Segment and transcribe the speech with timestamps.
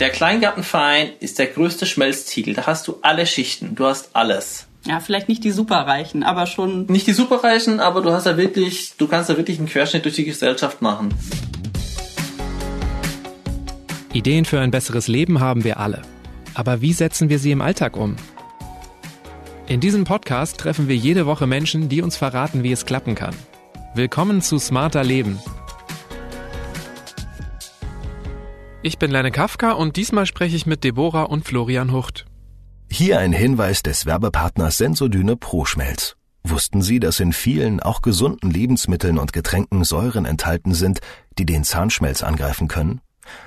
[0.00, 2.54] Der Kleingartenverein ist der größte Schmelztiegel.
[2.54, 3.74] Da hast du alle Schichten.
[3.74, 4.66] Du hast alles.
[4.86, 6.86] Ja, vielleicht nicht die Superreichen, aber schon.
[6.86, 10.14] Nicht die Superreichen, aber du hast da wirklich, du kannst da wirklich einen Querschnitt durch
[10.14, 11.12] die Gesellschaft machen.
[14.14, 16.00] Ideen für ein besseres Leben haben wir alle.
[16.54, 18.16] Aber wie setzen wir sie im Alltag um?
[19.66, 23.36] In diesem Podcast treffen wir jede Woche Menschen, die uns verraten, wie es klappen kann.
[23.94, 25.38] Willkommen zu Smarter Leben.
[28.82, 32.24] Ich bin Lenne Kafka und diesmal spreche ich mit Deborah und Florian Hucht.
[32.90, 36.16] Hier ein Hinweis des Werbepartners Sensodyne Pro Schmelz.
[36.44, 41.00] Wussten Sie, dass in vielen, auch gesunden Lebensmitteln und Getränken Säuren enthalten sind,
[41.38, 43.02] die den Zahnschmelz angreifen können?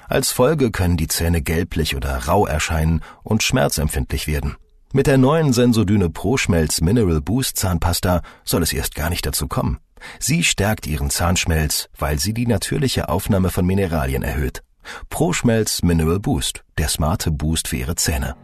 [0.07, 4.55] Als Folge können die Zähne gelblich oder rau erscheinen und schmerzempfindlich werden.
[4.93, 9.47] Mit der neuen Sensodyne Pro Schmelz Mineral Boost Zahnpasta soll es erst gar nicht dazu
[9.47, 9.79] kommen.
[10.19, 14.61] Sie stärkt Ihren Zahnschmelz, weil sie die natürliche Aufnahme von Mineralien erhöht.
[15.09, 18.35] Pro Schmelz Mineral Boost, der smarte Boost für Ihre Zähne.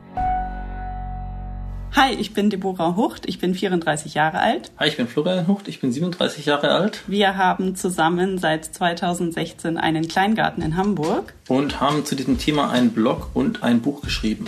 [1.96, 4.72] Hi, ich bin Deborah Hucht, ich bin 34 Jahre alt.
[4.78, 7.04] Hi, ich bin Florian Hucht, ich bin 37 Jahre alt.
[7.08, 11.34] Wir haben zusammen seit 2016 einen Kleingarten in Hamburg.
[11.48, 14.46] Und haben zu diesem Thema einen Blog und ein Buch geschrieben.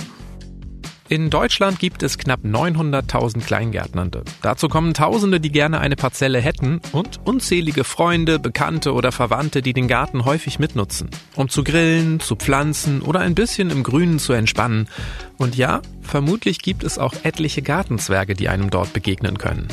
[1.12, 4.24] In Deutschland gibt es knapp 900.000 Kleingärtnernde.
[4.42, 9.74] Dazu kommen Tausende, die gerne eine Parzelle hätten und unzählige Freunde, Bekannte oder Verwandte, die
[9.74, 14.32] den Garten häufig mitnutzen, um zu grillen, zu pflanzen oder ein bisschen im Grünen zu
[14.32, 14.88] entspannen.
[15.36, 19.68] Und ja, vermutlich gibt es auch etliche Gartenzwerge, die einem dort begegnen können.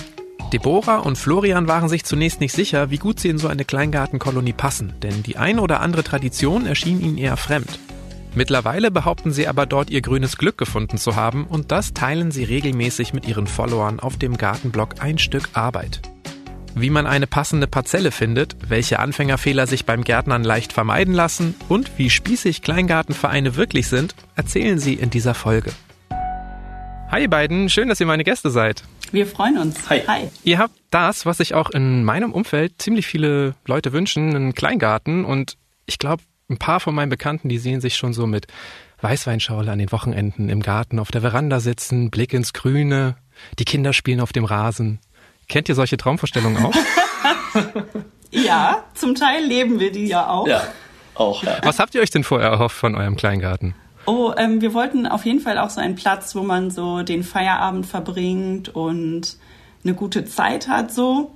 [0.52, 4.54] Deborah und Florian waren sich zunächst nicht sicher, wie gut sie in so eine Kleingartenkolonie
[4.54, 7.78] passen, denn die ein oder andere Tradition erschien ihnen eher fremd.
[8.34, 12.44] Mittlerweile behaupten sie aber dort ihr grünes Glück gefunden zu haben und das teilen sie
[12.44, 16.00] regelmäßig mit ihren Followern auf dem Gartenblog Ein Stück Arbeit.
[16.74, 21.90] Wie man eine passende Parzelle findet, welche Anfängerfehler sich beim Gärtnern leicht vermeiden lassen und
[21.96, 25.72] wie spießig Kleingartenvereine wirklich sind, erzählen sie in dieser Folge.
[27.10, 28.84] Hi ihr beiden, schön, dass ihr meine Gäste seid.
[29.12, 29.88] Wir freuen uns.
[29.88, 30.02] Hi.
[30.06, 30.28] Hi.
[30.44, 35.24] Ihr habt das, was sich auch in meinem Umfeld ziemlich viele Leute wünschen, einen Kleingarten
[35.24, 35.56] und
[35.86, 38.46] ich glaube, ein paar von meinen Bekannten, die sehen sich schon so mit
[39.00, 43.16] Weißweinschorle an den Wochenenden im Garten auf der Veranda sitzen, Blick ins Grüne,
[43.58, 44.98] die Kinder spielen auf dem Rasen.
[45.48, 46.74] Kennt ihr solche Traumvorstellungen auch?
[48.30, 50.46] ja, zum Teil leben wir die ja auch.
[50.46, 50.62] Ja,
[51.14, 51.42] auch.
[51.42, 51.58] Ja.
[51.62, 53.74] Was habt ihr euch denn vorher erhofft von eurem Kleingarten?
[54.06, 57.22] Oh, ähm, wir wollten auf jeden Fall auch so einen Platz, wo man so den
[57.22, 59.36] Feierabend verbringt und
[59.84, 61.32] eine gute Zeit hat, so.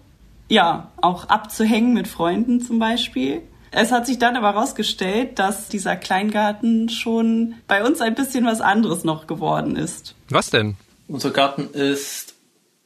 [0.48, 3.42] Ja, auch abzuhängen mit Freunden zum Beispiel.
[3.74, 8.60] Es hat sich dann aber herausgestellt, dass dieser Kleingarten schon bei uns ein bisschen was
[8.60, 10.14] anderes noch geworden ist.
[10.28, 10.76] Was denn?
[11.08, 12.34] Unser Garten ist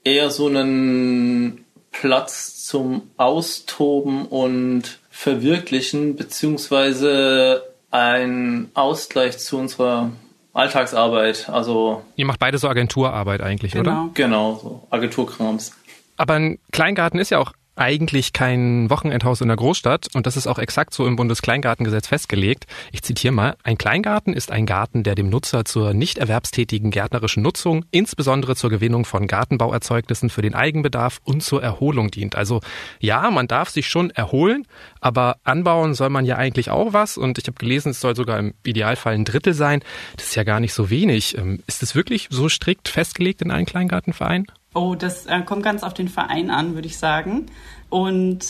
[0.04, 10.10] eher so ein Platz zum Austoben und Verwirklichen, beziehungsweise ein Ausgleich zu unserer
[10.52, 11.48] Alltagsarbeit.
[11.48, 14.02] Also Ihr macht beide so Agenturarbeit eigentlich, Genau.
[14.04, 14.10] oder?
[14.14, 15.72] genau, so Agenturkrams.
[16.16, 20.46] Aber ein Kleingarten ist ja auch eigentlich kein Wochenendhaus in der Großstadt und das ist
[20.46, 22.66] auch exakt so im Bundeskleingartengesetz festgelegt.
[22.92, 27.42] Ich zitiere mal, ein Kleingarten ist ein Garten, der dem Nutzer zur nicht erwerbstätigen gärtnerischen
[27.42, 32.34] Nutzung, insbesondere zur Gewinnung von Gartenbauerzeugnissen für den Eigenbedarf und zur Erholung dient.
[32.34, 32.60] Also
[32.98, 34.66] ja, man darf sich schon erholen,
[35.00, 38.38] aber anbauen soll man ja eigentlich auch was und ich habe gelesen, es soll sogar
[38.38, 39.82] im Idealfall ein Drittel sein.
[40.16, 41.36] Das ist ja gar nicht so wenig.
[41.36, 44.46] Ähm, Ist es wirklich so strikt festgelegt in allen Kleingartenvereinen?
[44.76, 47.46] Oh, das äh, kommt ganz auf den Verein an, würde ich sagen.
[47.88, 48.40] Und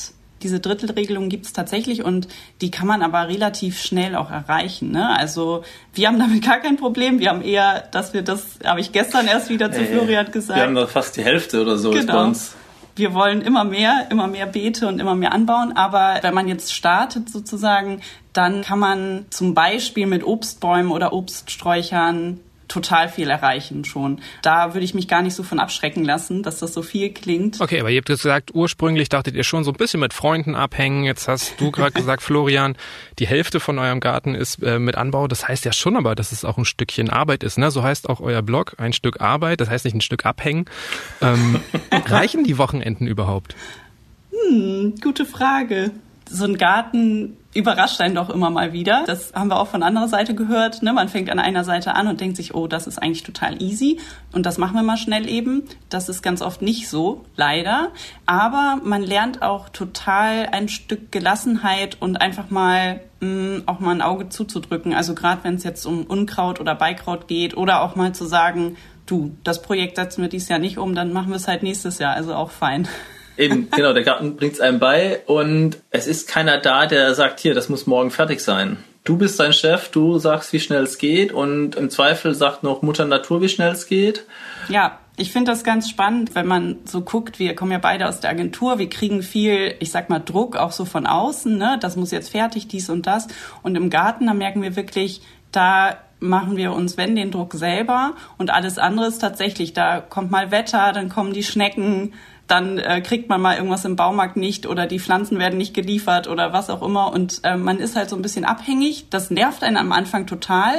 [0.42, 2.28] diese Drittelregelung gibt es tatsächlich und
[2.60, 4.91] die kann man aber relativ schnell auch erreichen.
[4.91, 5.16] Ne?
[5.19, 5.62] Also
[5.94, 7.20] wir haben damit gar kein Problem.
[7.20, 10.59] Wir haben eher, dass wir das, habe ich gestern erst wieder zu Äh, Florian gesagt.
[10.59, 12.25] Wir haben da fast die Hälfte oder so ist bei Genau.
[12.26, 12.54] uns.
[12.97, 15.72] wir wollen immer mehr, immer mehr Beete und immer mehr anbauen.
[15.76, 18.03] Aber wenn man jetzt startet sozusagen,
[18.34, 24.21] dann kann man zum Beispiel mit Obstbäumen oder Obststräuchern total viel erreichen schon.
[24.43, 27.60] Da würde ich mich gar nicht so von abschrecken lassen, dass das so viel klingt.
[27.60, 31.05] Okay, aber ihr habt gesagt, ursprünglich dachtet ihr schon so ein bisschen mit Freunden abhängen.
[31.05, 32.76] Jetzt hast du gerade gesagt, Florian,
[33.19, 35.29] die Hälfte von eurem Garten ist äh, mit Anbau.
[35.29, 37.58] Das heißt ja schon aber, dass es auch ein Stückchen Arbeit ist.
[37.58, 37.70] Ne?
[37.70, 39.61] So heißt auch euer Blog, ein Stück Arbeit.
[39.61, 40.67] Das heißt nicht ein Stück abhängen.
[41.20, 41.61] Ähm,
[41.93, 43.55] reichen die Wochenenden überhaupt?
[45.02, 45.91] Gute Frage.
[46.29, 49.05] So ein Garten überrascht einen doch immer mal wieder.
[49.06, 50.82] Das haben wir auch von anderer Seite gehört.
[50.82, 50.93] Ne?
[50.93, 53.99] Man fängt an einer Seite an und denkt sich, oh, das ist eigentlich total easy.
[54.32, 55.64] Und das machen wir mal schnell eben.
[55.88, 57.91] Das ist ganz oft nicht so, leider.
[58.26, 64.03] Aber man lernt auch total ein Stück Gelassenheit und einfach mal mh, auch mal ein
[64.03, 64.94] Auge zuzudrücken.
[64.94, 68.76] Also gerade wenn es jetzt um Unkraut oder Beikraut geht oder auch mal zu sagen,
[69.06, 71.99] du, das Projekt setzen wir dieses Jahr nicht um, dann machen wir es halt nächstes
[71.99, 72.14] Jahr.
[72.14, 72.88] Also auch fein.
[73.37, 77.41] Eben, genau, der Garten bringt es einem bei und es ist keiner da, der sagt,
[77.41, 78.79] hier, das muss morgen fertig sein.
[79.05, 82.83] Du bist dein Chef, du sagst, wie schnell es geht und im Zweifel sagt noch
[82.83, 84.25] Mutter Natur, wie schnell es geht.
[84.69, 88.21] Ja, ich finde das ganz spannend, wenn man so guckt, wir kommen ja beide aus
[88.21, 91.79] der Agentur, wir kriegen viel, ich sag mal, Druck auch so von außen, ne?
[91.81, 93.29] Das muss jetzt fertig, dies und das.
[93.62, 95.23] Und im Garten, da merken wir wirklich,
[95.53, 100.31] da machen wir uns, wenn, den Druck selber und alles andere ist tatsächlich, da kommt
[100.31, 102.12] mal Wetter, dann kommen die Schnecken,
[102.46, 106.28] dann äh, kriegt man mal irgendwas im Baumarkt nicht oder die Pflanzen werden nicht geliefert
[106.28, 107.12] oder was auch immer.
[107.12, 109.06] Und äh, man ist halt so ein bisschen abhängig.
[109.10, 110.75] Das nervt einen am Anfang total,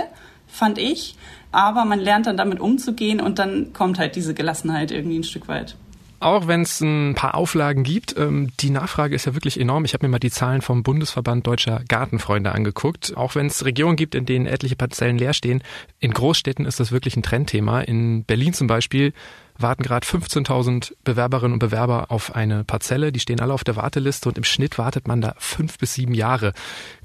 [0.48, 1.16] fand ich.
[1.52, 5.48] Aber man lernt dann damit umzugehen und dann kommt halt diese Gelassenheit irgendwie ein Stück
[5.48, 5.76] weit.
[6.20, 9.86] Auch wenn es ein paar Auflagen gibt, ähm, die Nachfrage ist ja wirklich enorm.
[9.86, 13.16] Ich habe mir mal die Zahlen vom Bundesverband Deutscher Gartenfreunde angeguckt.
[13.16, 15.62] Auch wenn es Regionen gibt, in denen etliche Parzellen leer stehen,
[16.00, 17.82] in Großstädten ist das wirklich ein Trendthema.
[17.82, 19.14] In Berlin zum Beispiel
[19.60, 23.12] warten gerade 15.000 Bewerberinnen und Bewerber auf eine Parzelle.
[23.12, 26.14] Die stehen alle auf der Warteliste und im Schnitt wartet man da fünf bis sieben
[26.14, 26.54] Jahre.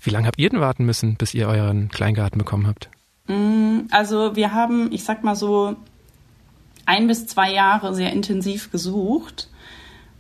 [0.01, 2.89] Wie lange habt ihr denn warten müssen, bis ihr euren Kleingarten bekommen habt?
[3.27, 5.77] Mm, also wir haben, ich sag mal so,
[6.87, 9.49] ein bis zwei Jahre sehr intensiv gesucht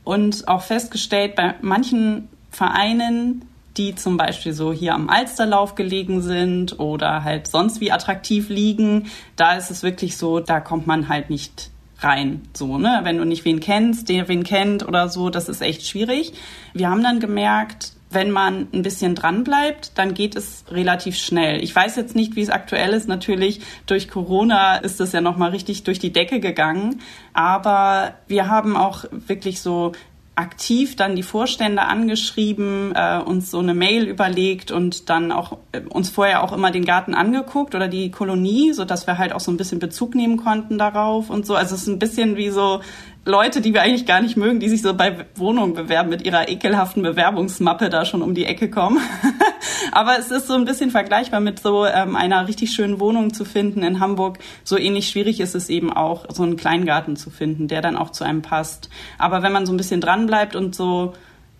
[0.05, 3.45] und auch festgestellt, bei manchen Vereinen,
[3.77, 9.11] die zum Beispiel so hier am Alsterlauf gelegen sind oder halt sonst wie attraktiv liegen,
[9.37, 11.72] da ist es wirklich so, da kommt man halt nicht
[12.05, 12.43] rein.
[12.55, 13.01] So, ne?
[13.03, 16.33] Wenn du nicht wen kennst, der wen kennt oder so, das ist echt schwierig.
[16.75, 21.63] Wir haben dann gemerkt, wenn man ein bisschen dran bleibt, dann geht es relativ schnell.
[21.63, 23.09] Ich weiß jetzt nicht, wie es aktuell ist.
[23.09, 27.01] Natürlich durch Corona ist das ja noch mal richtig durch die Decke gegangen,
[27.33, 29.93] aber wir haben auch wirklich so
[30.35, 35.81] aktiv dann die Vorstände angeschrieben, äh, uns so eine Mail überlegt und dann auch äh,
[35.81, 39.41] uns vorher auch immer den Garten angeguckt oder die Kolonie, so dass wir halt auch
[39.41, 41.55] so ein bisschen Bezug nehmen konnten darauf und so.
[41.55, 42.81] Also es ist ein bisschen wie so
[43.25, 46.49] Leute, die wir eigentlich gar nicht mögen, die sich so bei Wohnungen bewerben mit ihrer
[46.49, 48.99] ekelhaften Bewerbungsmappe da schon um die Ecke kommen.
[49.93, 53.45] Aber es ist so ein bisschen vergleichbar mit so ähm, einer richtig schönen Wohnung zu
[53.45, 54.39] finden in Hamburg.
[54.65, 58.11] So ähnlich schwierig ist es eben auch, so einen Kleingarten zu finden, der dann auch
[58.11, 58.89] zu einem passt.
[59.19, 61.15] Aber wenn man so ein bisschen dran bleibt und so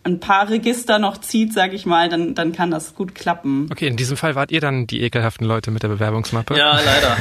[0.05, 3.69] ein paar Register noch zieht, sag ich mal, dann, dann kann das gut klappen.
[3.71, 6.57] Okay, in diesem Fall wart ihr dann die ekelhaften Leute mit der Bewerbungsmappe.
[6.57, 7.17] Ja, leider.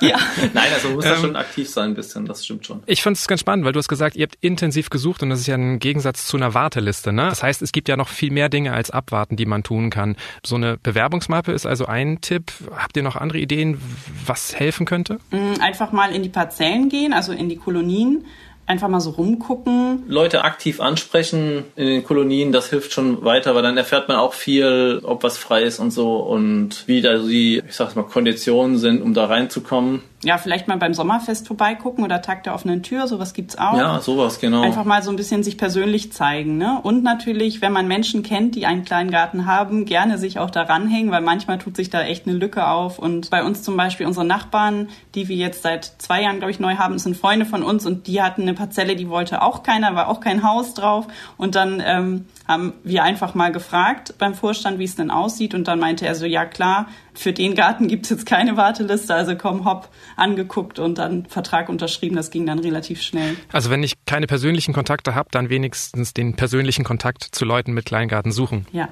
[0.06, 0.18] ja.
[0.52, 2.82] Nein, also muss ja ähm, schon aktiv sein ein bisschen, das stimmt schon.
[2.86, 5.40] Ich fand es ganz spannend, weil du hast gesagt, ihr habt intensiv gesucht und das
[5.40, 7.12] ist ja ein Gegensatz zu einer Warteliste.
[7.12, 7.22] Ne?
[7.30, 10.16] Das heißt, es gibt ja noch viel mehr Dinge als abwarten, die man tun kann.
[10.44, 12.52] So eine Bewerbungsmappe ist also ein Tipp.
[12.76, 13.80] Habt ihr noch andere Ideen,
[14.26, 15.18] was helfen könnte?
[15.30, 18.26] Mm, einfach mal in die Parzellen gehen, also in die Kolonien
[18.68, 20.04] einfach mal so rumgucken.
[20.06, 24.34] Leute aktiv ansprechen in den Kolonien, das hilft schon weiter, weil dann erfährt man auch
[24.34, 28.78] viel, ob was frei ist und so und wie da die, ich sag's mal, Konditionen
[28.78, 33.06] sind, um da reinzukommen ja, vielleicht mal beim Sommerfest vorbeigucken oder Tag der offenen Tür,
[33.06, 33.76] sowas gibt's auch.
[33.76, 34.62] Ja, sowas, genau.
[34.62, 36.80] Einfach mal so ein bisschen sich persönlich zeigen, ne?
[36.82, 40.62] Und natürlich, wenn man Menschen kennt, die einen kleinen Garten haben, gerne sich auch da
[40.62, 42.98] ranhängen, weil manchmal tut sich da echt eine Lücke auf.
[42.98, 46.58] Und bei uns zum Beispiel unsere Nachbarn, die wir jetzt seit zwei Jahren, glaube ich,
[46.58, 49.94] neu haben, sind Freunde von uns und die hatten eine Parzelle, die wollte auch keiner,
[49.94, 51.06] war auch kein Haus drauf.
[51.36, 55.54] Und dann ähm, haben wir einfach mal gefragt beim Vorstand, wie es denn aussieht.
[55.54, 56.88] Und dann meinte er so, ja klar,
[57.18, 62.16] für den Garten gibt's jetzt keine Warteliste, also komm, hopp, angeguckt und dann Vertrag unterschrieben.
[62.16, 63.36] Das ging dann relativ schnell.
[63.52, 67.86] Also wenn ich keine persönlichen Kontakte habe, dann wenigstens den persönlichen Kontakt zu Leuten mit
[67.86, 68.66] Kleingarten suchen.
[68.72, 68.88] Ja.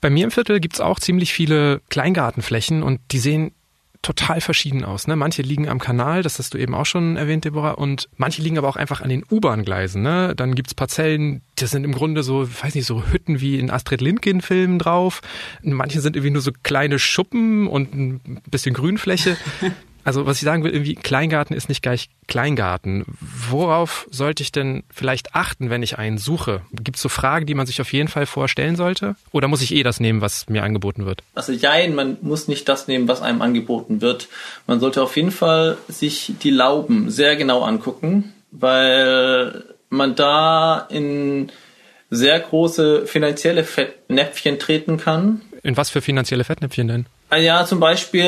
[0.00, 3.52] Bei mir im Viertel gibt's auch ziemlich viele Kleingartenflächen und die sehen
[4.04, 5.06] total verschieden aus.
[5.06, 5.16] Ne?
[5.16, 8.58] Manche liegen am Kanal, das hast du eben auch schon erwähnt, Deborah, und manche liegen
[8.58, 10.02] aber auch einfach an den U-Bahn-Gleisen.
[10.02, 10.34] Ne?
[10.36, 14.02] Dann gibt's Parzellen, das sind im Grunde so, weiß nicht, so Hütten wie in Astrid
[14.02, 15.22] Lindgren-Filmen drauf.
[15.62, 19.36] Manche sind irgendwie nur so kleine Schuppen und ein bisschen Grünfläche.
[20.04, 23.04] Also was ich sagen will, irgendwie Kleingarten ist nicht gleich Kleingarten.
[23.48, 26.60] Worauf sollte ich denn vielleicht achten, wenn ich einen suche?
[26.72, 29.16] Gibt es so Fragen, die man sich auf jeden Fall vorstellen sollte?
[29.32, 31.22] Oder muss ich eh das nehmen, was mir angeboten wird?
[31.34, 34.28] Also jein, man muss nicht das nehmen, was einem angeboten wird.
[34.66, 41.50] Man sollte auf jeden Fall sich die Lauben sehr genau angucken, weil man da in
[42.10, 45.40] sehr große finanzielle Fettnäpfchen treten kann.
[45.62, 47.06] In was für finanzielle Fettnäpfchen denn?
[47.30, 48.22] Ah ja, zum Beispiel,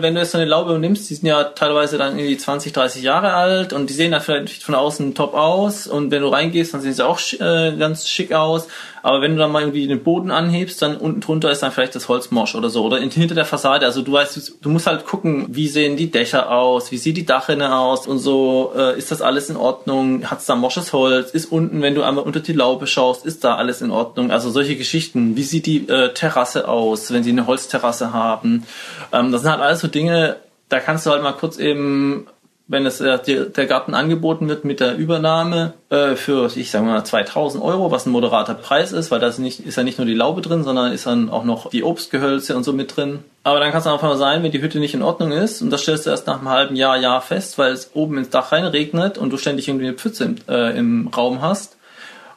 [0.00, 3.02] wenn du jetzt so eine Laube nimmst, die sind ja teilweise dann irgendwie 20, 30
[3.02, 6.72] Jahre alt und die sehen dann vielleicht von außen top aus und wenn du reingehst,
[6.72, 8.68] dann sehen sie auch äh, ganz schick aus.
[9.06, 11.94] Aber wenn du dann mal irgendwie den Boden anhebst, dann unten drunter ist dann vielleicht
[11.94, 13.86] das Holz morsch oder so oder hinter der Fassade.
[13.86, 17.24] Also du weißt, du musst halt gucken, wie sehen die Dächer aus, wie sieht die
[17.24, 18.72] Dachrinne aus und so.
[18.76, 20.28] Äh, ist das alles in Ordnung?
[20.28, 21.30] Hat es da morsches Holz?
[21.30, 24.32] Ist unten, wenn du einmal unter die Laube schaust, ist da alles in Ordnung?
[24.32, 25.36] Also solche Geschichten.
[25.36, 28.64] Wie sieht die äh, Terrasse aus, wenn sie eine Holzterrasse haben?
[29.12, 30.34] Ähm, das sind halt alles so Dinge,
[30.68, 32.26] da kannst du halt mal kurz eben
[32.68, 33.18] wenn es äh,
[33.48, 38.06] der Garten angeboten wird mit der Übernahme äh, für, ich sage mal, 2000 Euro, was
[38.06, 40.64] ein moderater Preis ist, weil da ist, nicht, ist ja nicht nur die Laube drin,
[40.64, 43.20] sondern ist dann auch noch die Obstgehölze und so mit drin.
[43.44, 45.70] Aber dann kann es einfach mal sein, wenn die Hütte nicht in Ordnung ist und
[45.70, 48.50] das stellst du erst nach einem halben Jahr, Jahr fest, weil es oben ins Dach
[48.50, 51.76] reinregnet und du ständig irgendwie eine Pfütze im, äh, im Raum hast.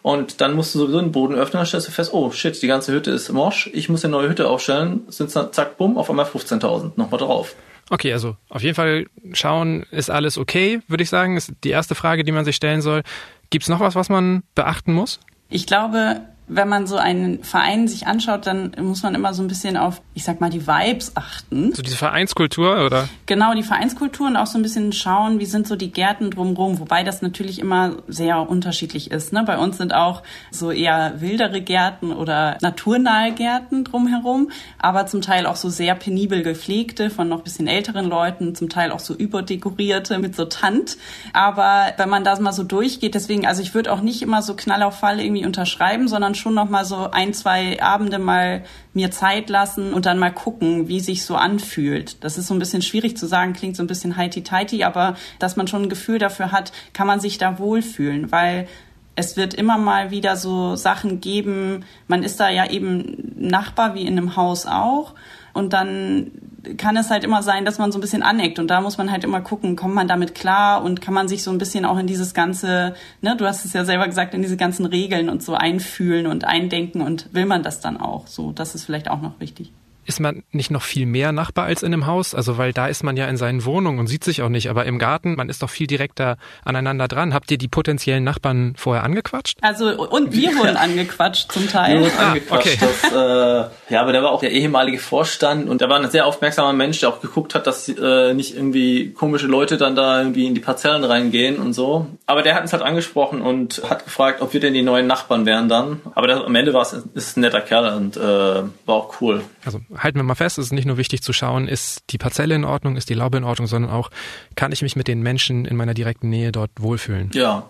[0.04, 2.68] Und dann musst du sowieso den Boden öffnen, dann stellst du fest, oh shit, die
[2.68, 6.10] ganze Hütte ist morsch, ich muss eine neue Hütte aufstellen, sind dann zack, bumm, auf
[6.10, 7.56] einmal 15.000, nochmal drauf.
[7.90, 11.96] Okay, also auf jeden Fall schauen, ist alles okay, würde ich sagen, ist die erste
[11.96, 13.04] Frage, die man sich stellen soll.
[13.50, 15.20] Gibt es noch was, was man beachten muss?
[15.50, 19.48] Ich glaube, wenn man so einen Verein sich anschaut, dann muss man immer so ein
[19.48, 21.74] bisschen auf, ich sag mal, die Vibes achten.
[21.74, 23.10] So diese Vereinskultur, oder?
[23.26, 26.80] Genau, die Vereinskultur und auch so ein bisschen schauen, wie sind so die Gärten drumherum,
[26.80, 29.34] wobei das natürlich immer sehr unterschiedlich ist.
[29.34, 29.44] Ne?
[29.44, 35.46] Bei uns sind auch so eher wildere Gärten oder naturnahe Gärten drumherum, aber zum Teil
[35.46, 40.20] auch so sehr penibel gepflegte von noch bisschen älteren Leuten, zum Teil auch so überdekorierte
[40.20, 40.98] mit so Tant.
[41.34, 44.56] Aber wenn man da mal so durchgeht, deswegen, also ich würde auch nicht immer so
[44.56, 49.12] knall auf Fall irgendwie unterschreiben, sondern schon noch mal so ein, zwei Abende mal mir
[49.12, 52.24] Zeit lassen und dann mal gucken, wie sich so anfühlt.
[52.24, 55.56] Das ist so ein bisschen schwierig zu sagen, klingt so ein bisschen heiti-teiti, aber dass
[55.56, 58.68] man schon ein Gefühl dafür hat, kann man sich da wohlfühlen, weil
[59.16, 61.84] es wird immer mal wieder so Sachen geben.
[62.08, 65.14] Man ist da ja eben Nachbar wie in einem Haus auch.
[65.54, 66.32] Und dann
[66.78, 68.60] kann es halt immer sein, dass man so ein bisschen aneckt.
[68.60, 71.44] Und da muss man halt immer gucken, kommt man damit klar und kann man sich
[71.44, 74.42] so ein bisschen auch in dieses ganze, ne, du hast es ja selber gesagt, in
[74.42, 78.28] diese ganzen Regeln und so einfühlen und eindenken und will man das dann auch?
[78.28, 79.72] So, das ist vielleicht auch noch wichtig
[80.10, 82.34] ist man nicht noch viel mehr Nachbar als in einem Haus?
[82.34, 84.70] Also weil da ist man ja in seinen Wohnungen und sieht sich auch nicht.
[84.70, 87.34] Aber im Garten, man ist doch viel direkter aneinander dran.
[87.34, 89.60] Habt ihr die potenziellen Nachbarn vorher angequatscht?
[89.62, 92.00] Also und wir wurden angequatscht zum Teil.
[92.00, 92.82] Wir wurden ah, angequatscht.
[92.82, 92.92] Okay.
[93.04, 96.26] Das, äh, ja, aber der war auch der ehemalige Vorstand und der war ein sehr
[96.26, 100.48] aufmerksamer Mensch, der auch geguckt hat, dass äh, nicht irgendwie komische Leute dann da irgendwie
[100.48, 102.08] in die Parzellen reingehen und so.
[102.26, 105.46] Aber der hat uns halt angesprochen und hat gefragt, ob wir denn die neuen Nachbarn
[105.46, 106.02] wären dann.
[106.16, 109.44] Aber der, am Ende war es ist ein netter Kerl und äh, war auch cool.
[109.66, 112.56] Also halten wir mal fest, es ist nicht nur wichtig zu schauen, ist die Parzelle
[112.56, 114.10] in Ordnung, ist die Laube in Ordnung, sondern auch,
[114.56, 117.30] kann ich mich mit den Menschen in meiner direkten Nähe dort wohlfühlen.
[117.34, 117.70] Ja.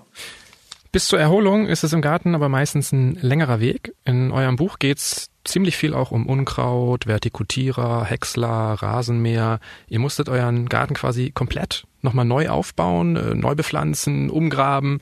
[0.92, 3.94] Bis zur Erholung ist es im Garten aber meistens ein längerer Weg.
[4.06, 9.60] In eurem Buch geht's ziemlich viel auch um Unkraut, Vertikutierer, Häcksler, Rasenmäher.
[9.88, 15.00] Ihr musstet euren Garten quasi komplett nochmal neu aufbauen, äh, neu bepflanzen, umgraben.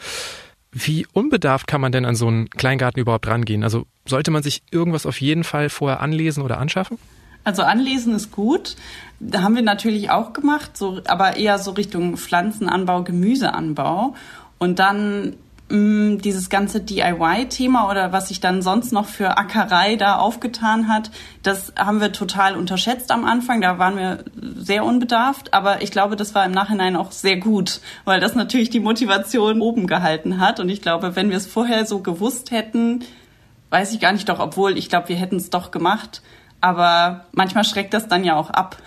[0.72, 3.64] Wie unbedarft kann man denn an so einen Kleingarten überhaupt rangehen?
[3.64, 6.98] Also sollte man sich irgendwas auf jeden Fall vorher anlesen oder anschaffen?
[7.48, 8.75] Also anlesen ist gut.
[9.22, 14.16] Da haben wir natürlich auch gemacht, so, aber eher so Richtung Pflanzenanbau, Gemüseanbau.
[14.58, 15.38] Und dann
[15.70, 20.89] mh, mm, dieses ganze DIY-Thema oder was sich dann sonst noch für Ackerei da aufgetan
[20.89, 21.10] hat,
[21.42, 23.62] das haben wir total unterschätzt am Anfang.
[23.62, 24.25] Da waren wir
[24.58, 28.72] sehr unbedarft, aber ich glaube, das war im Nachhinein auch sehr gut, weil das natürlich
[28.72, 30.60] die Motivation oben gehalten hat.
[30.60, 33.06] Und ich glaube, wenn wir es vorher so gewusst hätten,
[33.70, 36.22] weiß ich gar nicht doch, obwohl ich glaube, wir hätten es doch gemacht
[36.62, 38.78] aber manchmal schreckt das dann ja auch ab.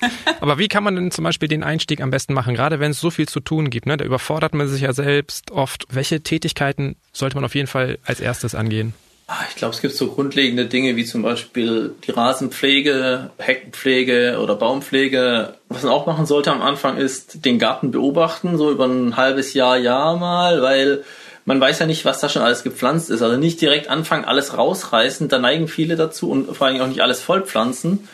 [0.40, 3.00] Aber wie kann man denn zum Beispiel den Einstieg am besten machen, gerade wenn es
[3.00, 3.86] so viel zu tun gibt?
[3.86, 3.96] Ne?
[3.96, 5.86] Da überfordert man sich ja selbst oft.
[5.88, 8.94] Welche Tätigkeiten sollte man auf jeden Fall als erstes angehen?
[9.28, 14.54] Ah, ich glaube, es gibt so grundlegende Dinge wie zum Beispiel die Rasenpflege, Heckenpflege oder
[14.54, 15.54] Baumpflege.
[15.68, 19.52] Was man auch machen sollte am Anfang ist den Garten beobachten, so über ein halbes
[19.52, 21.02] Jahr, Jahr mal, weil
[21.46, 23.22] man weiß ja nicht, was da schon alles gepflanzt ist.
[23.22, 27.00] Also nicht direkt anfangen, alles rausreißen, da neigen viele dazu und vor allem auch nicht
[27.00, 28.08] alles vollpflanzen,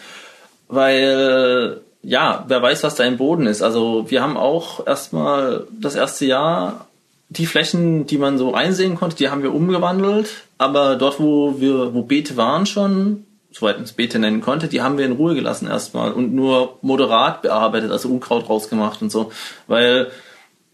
[0.69, 3.63] weil ja, wer weiß, was da im Boden ist.
[3.63, 6.87] Also wir haben auch erstmal das erste Jahr
[7.29, 10.29] die Flächen, die man so einsehen konnte, die haben wir umgewandelt.
[10.59, 14.83] Aber dort, wo wir, wo Beete waren schon, soweit man es Beete nennen konnte, die
[14.83, 19.33] haben wir in Ruhe gelassen erstmal und nur moderat bearbeitet, also Unkraut rausgemacht und so.
[19.67, 20.11] Weil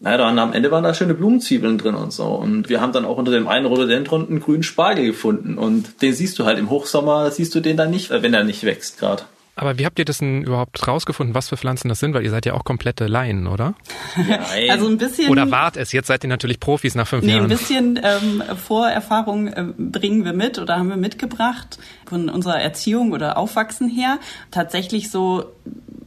[0.01, 2.25] naja, dann am Ende waren da schöne Blumenzwiebeln drin und so.
[2.25, 5.57] Und wir haben dann auch unter dem einen Rhododendron einen grünen Spargel gefunden.
[5.57, 8.63] Und den siehst du halt im Hochsommer, siehst du den dann nicht, wenn er nicht
[8.63, 9.23] wächst gerade.
[9.57, 12.13] Aber wie habt ihr das denn überhaupt rausgefunden, was für Pflanzen das sind?
[12.13, 13.73] Weil ihr seid ja auch komplette Laien, oder?
[14.15, 14.39] Nein.
[14.69, 15.29] Also ein bisschen.
[15.29, 15.91] Oder wart es?
[15.91, 17.43] Jetzt seid ihr natürlich Profis nach fünf nee, Jahren.
[17.43, 23.11] ein bisschen ähm, Vorerfahrung äh, bringen wir mit oder haben wir mitgebracht von unserer Erziehung
[23.11, 24.19] oder Aufwachsen her.
[24.49, 25.51] Tatsächlich so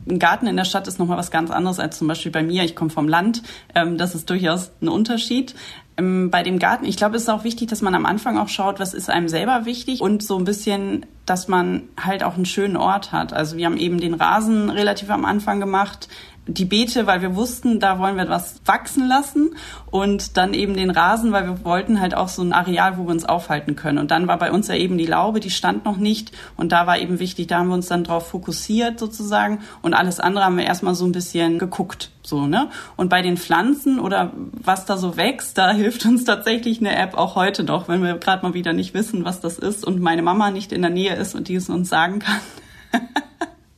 [0.09, 2.65] ein Garten in der Stadt ist nochmal was ganz anderes als zum Beispiel bei mir.
[2.65, 3.43] Ich komme vom Land.
[3.75, 5.55] Ähm, das ist durchaus ein Unterschied.
[5.97, 8.49] Ähm, bei dem Garten, ich glaube, es ist auch wichtig, dass man am Anfang auch
[8.49, 12.47] schaut, was ist einem selber wichtig und so ein bisschen, dass man halt auch einen
[12.47, 13.33] schönen Ort hat.
[13.33, 16.09] Also wir haben eben den Rasen relativ am Anfang gemacht.
[16.47, 19.55] Die Beete, weil wir wussten, da wollen wir was wachsen lassen
[19.91, 23.13] und dann eben den Rasen, weil wir wollten halt auch so ein Areal, wo wir
[23.13, 23.99] uns aufhalten können.
[23.99, 26.87] Und dann war bei uns ja eben die Laube, die stand noch nicht und da
[26.89, 30.57] war eben wichtig, da haben wir uns dann drauf fokussiert sozusagen und alles andere haben
[30.57, 32.71] wir erstmal so ein bisschen geguckt, so, ne?
[32.97, 37.17] Und bei den Pflanzen oder was da so wächst, da hilft uns tatsächlich eine App
[37.17, 40.23] auch heute noch, wenn wir gerade mal wieder nicht wissen, was das ist und meine
[40.23, 42.41] Mama nicht in der Nähe ist und die es uns sagen kann.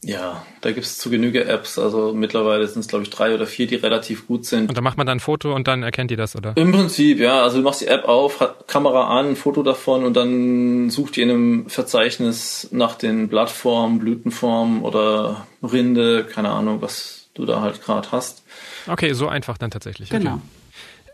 [0.07, 1.79] Ja, da gibt es zu Genüge Apps.
[1.79, 4.69] Also mittlerweile sind es, glaube ich, drei oder vier, die relativ gut sind.
[4.69, 6.53] Und da macht man dann ein Foto und dann erkennt ihr das, oder?
[6.57, 7.43] Im Prinzip, ja.
[7.43, 11.25] Also du machst die App auf, Kamera an, ein Foto davon und dann sucht ihr
[11.25, 17.83] in einem Verzeichnis nach den Blattformen, Blütenformen oder Rinde, keine Ahnung, was du da halt
[17.83, 18.43] gerade hast.
[18.87, 20.11] Okay, so einfach dann tatsächlich.
[20.11, 20.35] Genau.
[20.35, 20.43] Okay.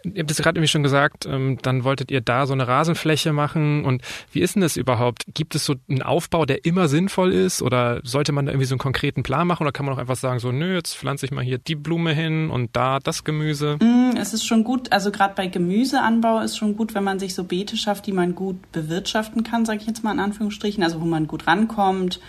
[0.05, 3.33] Ihr habt es gerade irgendwie schon gesagt, ähm, dann wolltet ihr da so eine Rasenfläche
[3.33, 3.85] machen.
[3.85, 4.03] Und
[4.33, 5.25] wie ist denn das überhaupt?
[5.35, 7.63] Gibt es so einen Aufbau, der immer sinnvoll ist?
[7.63, 9.63] Oder sollte man da irgendwie so einen konkreten Plan machen?
[9.63, 12.13] Oder kann man auch einfach sagen, so, nö, jetzt pflanze ich mal hier die Blume
[12.13, 13.77] hin und da das Gemüse?
[13.81, 17.35] Mm, es ist schon gut, also gerade bei Gemüseanbau ist schon gut, wenn man sich
[17.35, 21.01] so Beete schafft, die man gut bewirtschaften kann, sage ich jetzt mal in Anführungsstrichen, also
[21.01, 22.21] wo man gut rankommt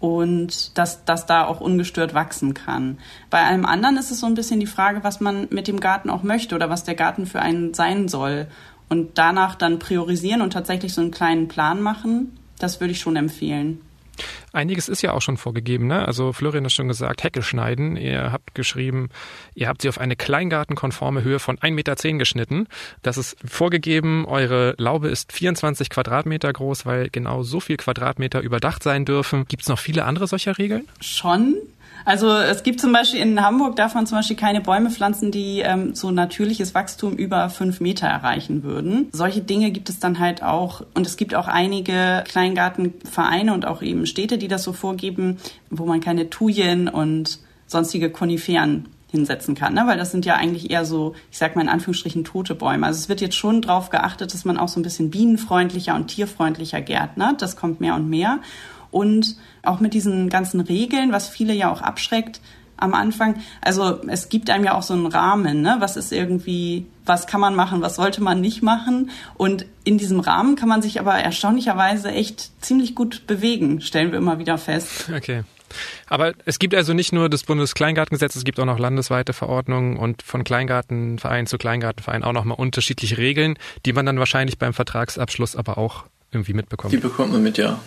[0.00, 2.98] und dass das da auch ungestört wachsen kann.
[3.28, 6.10] Bei allem anderen ist es so ein bisschen die Frage, was man mit dem Garten
[6.10, 8.46] auch möchte oder was der Garten für einen sein soll.
[8.88, 13.14] Und danach dann priorisieren und tatsächlich so einen kleinen Plan machen, das würde ich schon
[13.14, 13.80] empfehlen.
[14.52, 16.06] Einiges ist ja auch schon vorgegeben, ne?
[16.06, 17.96] Also Florian hat schon gesagt, Hecke schneiden.
[17.96, 19.08] Ihr habt geschrieben,
[19.54, 22.66] ihr habt sie auf eine kleingartenkonforme Höhe von 1,10 Meter geschnitten.
[23.02, 24.26] Das ist vorgegeben.
[24.26, 29.46] Eure Laube ist 24 Quadratmeter groß, weil genau so viel Quadratmeter überdacht sein dürfen.
[29.46, 30.86] Gibt es noch viele andere solcher Regeln?
[31.00, 31.54] Schon.
[32.04, 35.60] Also es gibt zum Beispiel in Hamburg darf man zum Beispiel keine Bäume pflanzen, die
[35.60, 39.08] ähm, so natürliches Wachstum über fünf Meter erreichen würden.
[39.12, 43.82] Solche Dinge gibt es dann halt auch und es gibt auch einige Kleingartenvereine und auch
[43.82, 45.38] eben Städte, die das so vorgeben,
[45.70, 49.82] wo man keine Thujen und sonstige Koniferen hinsetzen kann, ne?
[49.86, 52.86] weil das sind ja eigentlich eher so, ich sag mal in Anführungsstrichen tote Bäume.
[52.86, 56.08] Also es wird jetzt schon darauf geachtet, dass man auch so ein bisschen bienenfreundlicher und
[56.08, 57.42] tierfreundlicher gärtnert.
[57.42, 58.38] Das kommt mehr und mehr.
[58.90, 62.40] Und auch mit diesen ganzen Regeln, was viele ja auch abschreckt
[62.80, 63.36] am Anfang.
[63.60, 65.76] Also es gibt einem ja auch so einen Rahmen, ne?
[65.80, 69.10] Was ist irgendwie, was kann man machen, was sollte man nicht machen?
[69.36, 74.18] Und in diesem Rahmen kann man sich aber erstaunlicherweise echt ziemlich gut bewegen, stellen wir
[74.18, 75.10] immer wieder fest.
[75.14, 75.44] Okay.
[76.08, 80.22] Aber es gibt also nicht nur das Bundeskleingartengesetz, es gibt auch noch landesweite Verordnungen und
[80.22, 85.78] von Kleingartenverein zu Kleingartenverein auch nochmal unterschiedliche Regeln, die man dann wahrscheinlich beim Vertragsabschluss aber
[85.78, 86.92] auch irgendwie mitbekommt.
[86.92, 87.78] Die bekommt man mit, ja.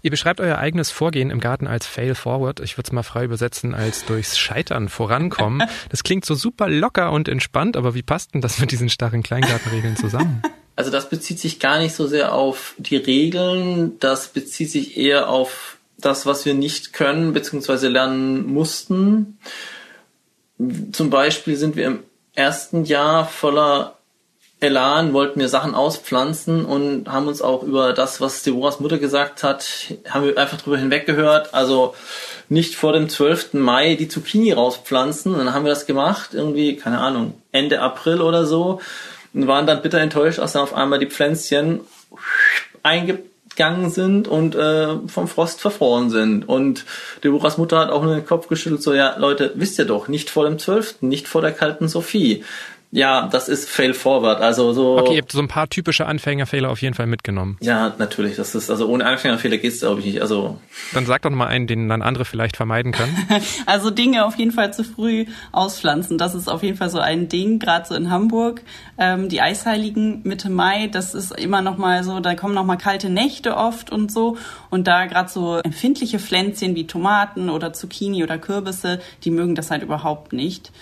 [0.00, 2.60] Ihr beschreibt euer eigenes Vorgehen im Garten als Fail Forward.
[2.60, 5.62] Ich würde es mal frei übersetzen als durchs Scheitern vorankommen.
[5.90, 9.22] Das klingt so super locker und entspannt, aber wie passt denn das mit diesen starren
[9.22, 10.42] Kleingartenregeln zusammen?
[10.76, 15.28] Also das bezieht sich gar nicht so sehr auf die Regeln, das bezieht sich eher
[15.28, 17.88] auf das, was wir nicht können bzw.
[17.88, 19.38] lernen mussten.
[20.92, 22.00] Zum Beispiel sind wir im
[22.34, 23.97] ersten Jahr voller
[24.60, 29.44] Elan wollten wir Sachen auspflanzen und haben uns auch über das, was Deborahs Mutter gesagt
[29.44, 31.54] hat, haben wir einfach drüber hinweggehört.
[31.54, 31.94] Also
[32.48, 33.54] nicht vor dem 12.
[33.54, 35.36] Mai die Zucchini rauspflanzen.
[35.36, 38.80] Dann haben wir das gemacht, irgendwie, keine Ahnung, Ende April oder so.
[39.32, 41.82] Und waren dann bitter enttäuscht, als dann auf einmal die Pflänzchen
[42.82, 46.48] eingegangen sind und äh, vom Frost verfroren sind.
[46.48, 46.84] Und
[47.22, 50.30] Deborahs Mutter hat auch nur den Kopf geschüttelt, so, ja, Leute, wisst ihr doch, nicht
[50.30, 52.42] vor dem 12., nicht vor der kalten Sophie.
[52.90, 54.40] Ja, das ist Fail Forward.
[54.40, 54.98] Also so.
[54.98, 57.58] Okay, ihr habt so ein paar typische Anfängerfehler auf jeden Fall mitgenommen.
[57.60, 58.36] Ja, natürlich.
[58.36, 60.22] Das ist also ohne Anfängerfehler geht's glaube ich nicht.
[60.22, 60.58] Also.
[60.94, 63.14] Dann sag doch noch mal einen, den dann andere vielleicht vermeiden können.
[63.66, 66.16] also Dinge auf jeden Fall zu früh auspflanzen.
[66.16, 68.62] Das ist auf jeden Fall so ein Ding, gerade so in Hamburg.
[68.96, 72.20] Ähm, die Eisheiligen Mitte Mai, das ist immer noch mal so.
[72.20, 74.38] Da kommen noch mal kalte Nächte oft und so.
[74.70, 79.70] Und da gerade so empfindliche Pflänzchen wie Tomaten oder Zucchini oder Kürbisse, die mögen das
[79.70, 80.72] halt überhaupt nicht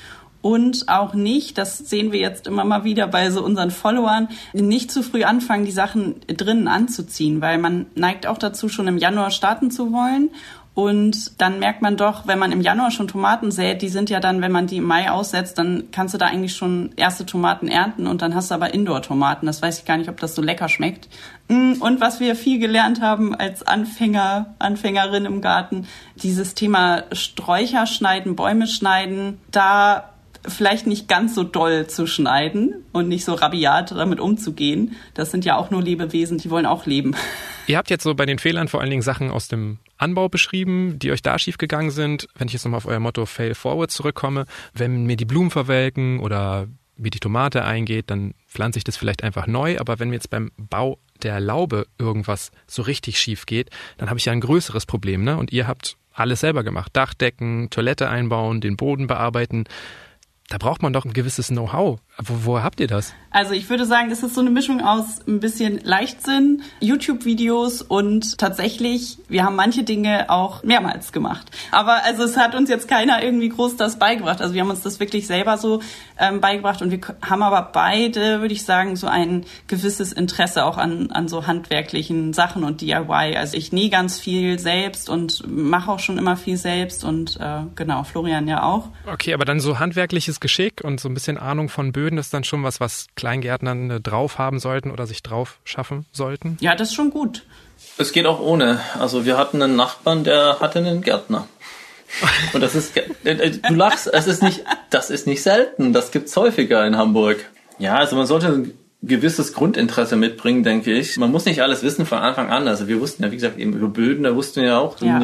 [0.46, 4.92] und auch nicht, das sehen wir jetzt immer mal wieder bei so unseren Followern, nicht
[4.92, 9.32] zu früh anfangen, die Sachen drinnen anzuziehen, weil man neigt auch dazu, schon im Januar
[9.32, 10.30] starten zu wollen.
[10.72, 14.20] Und dann merkt man doch, wenn man im Januar schon Tomaten sät, die sind ja
[14.20, 17.66] dann, wenn man die im Mai aussetzt, dann kannst du da eigentlich schon erste Tomaten
[17.66, 19.46] ernten und dann hast du aber Indoor-Tomaten.
[19.46, 21.08] Das weiß ich gar nicht, ob das so lecker schmeckt.
[21.48, 27.86] Mm, und was wir viel gelernt haben als Anfänger, Anfängerin im Garten, dieses Thema Sträucher
[27.86, 30.12] schneiden, Bäume schneiden, da
[30.48, 34.96] vielleicht nicht ganz so doll zu schneiden und nicht so rabiat damit umzugehen.
[35.14, 37.14] Das sind ja auch nur Lebewesen, die wollen auch leben.
[37.66, 40.98] Ihr habt jetzt so bei den Fehlern vor allen Dingen Sachen aus dem Anbau beschrieben,
[40.98, 42.28] die euch da schiefgegangen sind.
[42.36, 46.20] Wenn ich jetzt nochmal auf euer Motto Fail Forward zurückkomme, wenn mir die Blumen verwelken
[46.20, 49.78] oder wie die Tomate eingeht, dann pflanze ich das vielleicht einfach neu.
[49.78, 54.18] Aber wenn mir jetzt beim Bau der Laube irgendwas so richtig schief geht, dann habe
[54.18, 55.24] ich ja ein größeres Problem.
[55.24, 55.36] Ne?
[55.36, 56.90] Und ihr habt alles selber gemacht.
[56.94, 59.64] Dachdecken, Toilette einbauen, den Boden bearbeiten.
[60.48, 61.98] Da braucht man doch ein gewisses Know-how.
[62.22, 63.14] Wo, woher habt ihr das?
[63.30, 68.38] Also ich würde sagen, es ist so eine Mischung aus ein bisschen Leichtsinn, YouTube-Videos und
[68.38, 71.50] tatsächlich, wir haben manche Dinge auch mehrmals gemacht.
[71.70, 74.40] Aber also es hat uns jetzt keiner irgendwie groß das beigebracht.
[74.40, 75.82] Also wir haben uns das wirklich selber so
[76.18, 80.78] ähm, beigebracht und wir haben aber beide, würde ich sagen, so ein gewisses Interesse auch
[80.78, 83.36] an, an so handwerklichen Sachen und DIY.
[83.36, 87.64] Also ich nähe ganz viel selbst und mache auch schon immer viel selbst und äh,
[87.74, 88.88] genau, Florian ja auch.
[89.04, 92.44] Okay, aber dann so handwerkliches Geschick und so ein bisschen Ahnung von Böden ist dann
[92.44, 96.56] schon was, was Kleingärtnern äh, drauf haben sollten oder sich drauf schaffen sollten?
[96.60, 97.44] Ja, das ist schon gut.
[97.98, 98.80] Es geht auch ohne.
[98.98, 101.46] Also wir hatten einen Nachbarn, der hatte einen Gärtner.
[102.52, 105.92] Und das ist, äh, äh, du lachst, es ist nicht, das ist nicht selten.
[105.92, 107.44] Das gibt's häufiger in Hamburg.
[107.78, 111.16] Ja, also man sollte ein gewisses Grundinteresse mitbringen, denke ich.
[111.18, 112.66] Man muss nicht alles wissen von Anfang an.
[112.66, 115.20] Also wir wussten ja, wie gesagt, eben über Böden, da wussten wir ja auch Ja.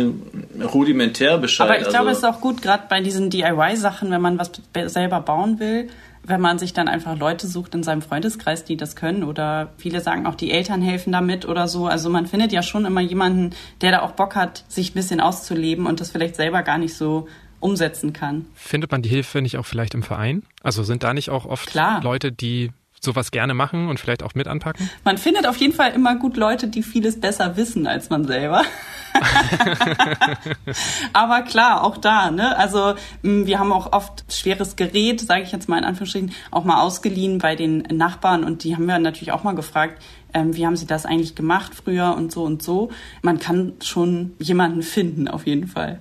[0.72, 1.68] rudimentär Bescheid.
[1.68, 4.50] Aber ich glaube, es also, ist auch gut, gerade bei diesen DIY-Sachen, wenn man was
[4.72, 5.88] be- selber bauen will,
[6.24, 9.24] wenn man sich dann einfach Leute sucht in seinem Freundeskreis, die das können.
[9.24, 11.86] Oder viele sagen auch, die Eltern helfen damit oder so.
[11.86, 15.20] Also man findet ja schon immer jemanden, der da auch Bock hat, sich ein bisschen
[15.20, 17.28] auszuleben und das vielleicht selber gar nicht so
[17.60, 18.46] umsetzen kann.
[18.54, 20.42] Findet man die Hilfe nicht auch vielleicht im Verein?
[20.62, 22.02] Also sind da nicht auch oft Klar.
[22.02, 24.88] Leute, die sowas gerne machen und vielleicht auch mit anpacken?
[25.04, 28.62] Man findet auf jeden Fall immer gut Leute, die vieles besser wissen als man selber.
[31.12, 32.56] Aber klar, auch da, ne?
[32.56, 36.80] Also wir haben auch oft schweres Gerät, sage ich jetzt mal in Anführungsstrichen, auch mal
[36.80, 40.02] ausgeliehen bei den Nachbarn und die haben wir natürlich auch mal gefragt,
[40.34, 42.90] ähm, wie haben sie das eigentlich gemacht früher und so und so.
[43.22, 46.00] Man kann schon jemanden finden, auf jeden Fall.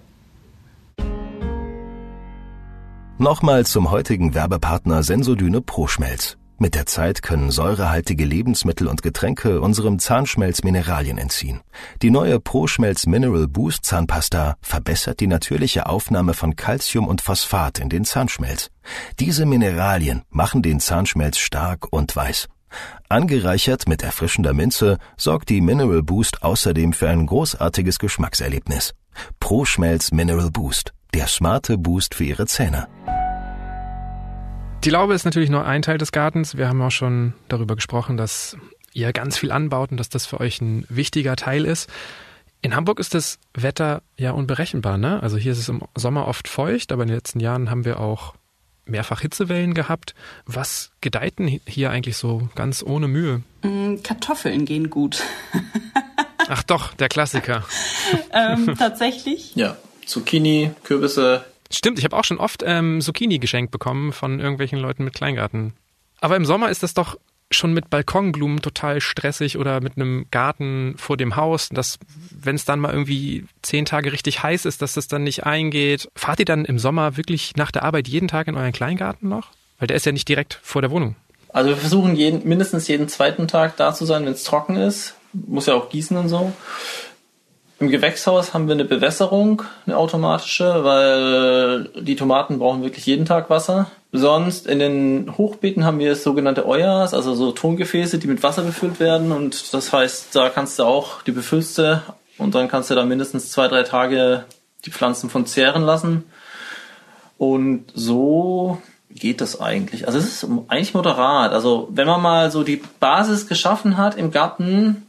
[3.18, 6.38] Nochmal zum heutigen Werbepartner Sensodyne Pro-Schmelz.
[6.62, 11.62] Mit der Zeit können säurehaltige Lebensmittel und Getränke unserem Zahnschmelz Mineralien entziehen.
[12.04, 17.90] Die neue Pro-Schmelz Mineral Boost Zahnpasta verbessert die natürliche Aufnahme von Calcium und Phosphat in
[17.90, 18.70] den Zahnschmelz.
[19.20, 22.48] Diese Mineralien machen den Zahnschmelz stark und weiß.
[23.10, 28.94] Angereichert mit erfrischender Minze sorgt die Mineral Boost außerdem für ein großartiges Geschmackserlebnis.
[29.40, 30.94] Pro-Schmelz Mineral Boost.
[31.16, 32.88] Der smarte Boost für Ihre Zähne.
[34.84, 36.58] Die Laube ist natürlich nur ein Teil des Gartens.
[36.58, 38.58] Wir haben auch schon darüber gesprochen, dass
[38.94, 41.88] ihr ganz viel anbaut und dass das für euch ein wichtiger Teil ist.
[42.64, 45.22] In Hamburg ist das Wetter ja unberechenbar, ne?
[45.22, 48.00] Also hier ist es im Sommer oft feucht, aber in den letzten Jahren haben wir
[48.00, 48.34] auch
[48.86, 50.16] mehrfach Hitzewellen gehabt.
[50.46, 53.44] Was gedeiht denn hier eigentlich so ganz ohne Mühe?
[53.62, 55.22] Mm, Kartoffeln gehen gut.
[56.48, 57.64] Ach doch, der Klassiker.
[58.34, 59.56] ähm, tatsächlich.
[59.56, 64.80] ja, Zucchini, Kürbisse, Stimmt, ich habe auch schon oft ähm, Zucchini geschenkt bekommen von irgendwelchen
[64.80, 65.74] Leuten mit Kleingarten.
[66.20, 67.18] Aber im Sommer ist das doch
[67.50, 72.00] schon mit Balkonblumen total stressig oder mit einem Garten vor dem Haus, dass
[72.32, 76.10] wenn es dann mal irgendwie zehn Tage richtig heiß ist, dass das dann nicht eingeht.
[76.16, 79.50] Fahrt ihr dann im Sommer wirklich nach der Arbeit jeden Tag in euren Kleingarten noch?
[79.80, 81.16] Weil der ist ja nicht direkt vor der Wohnung.
[81.50, 85.16] Also wir versuchen jeden, mindestens jeden zweiten Tag da zu sein, wenn es trocken ist.
[85.34, 86.54] Muss ja auch gießen und so.
[87.82, 93.50] Im Gewächshaus haben wir eine Bewässerung, eine automatische, weil die Tomaten brauchen wirklich jeden Tag
[93.50, 93.90] Wasser.
[94.12, 99.00] Sonst in den Hochbeeten haben wir sogenannte Euers, also so Tongefäße, die mit Wasser befüllt
[99.00, 99.32] werden.
[99.32, 102.04] Und das heißt, da kannst du auch, die befüllst du
[102.38, 104.46] und dann kannst du da mindestens zwei, drei Tage
[104.86, 106.26] die Pflanzen von zehren lassen.
[107.40, 110.06] Und so geht das eigentlich.
[110.06, 111.52] Also es ist eigentlich moderat.
[111.52, 115.08] Also wenn man mal so die Basis geschaffen hat im Garten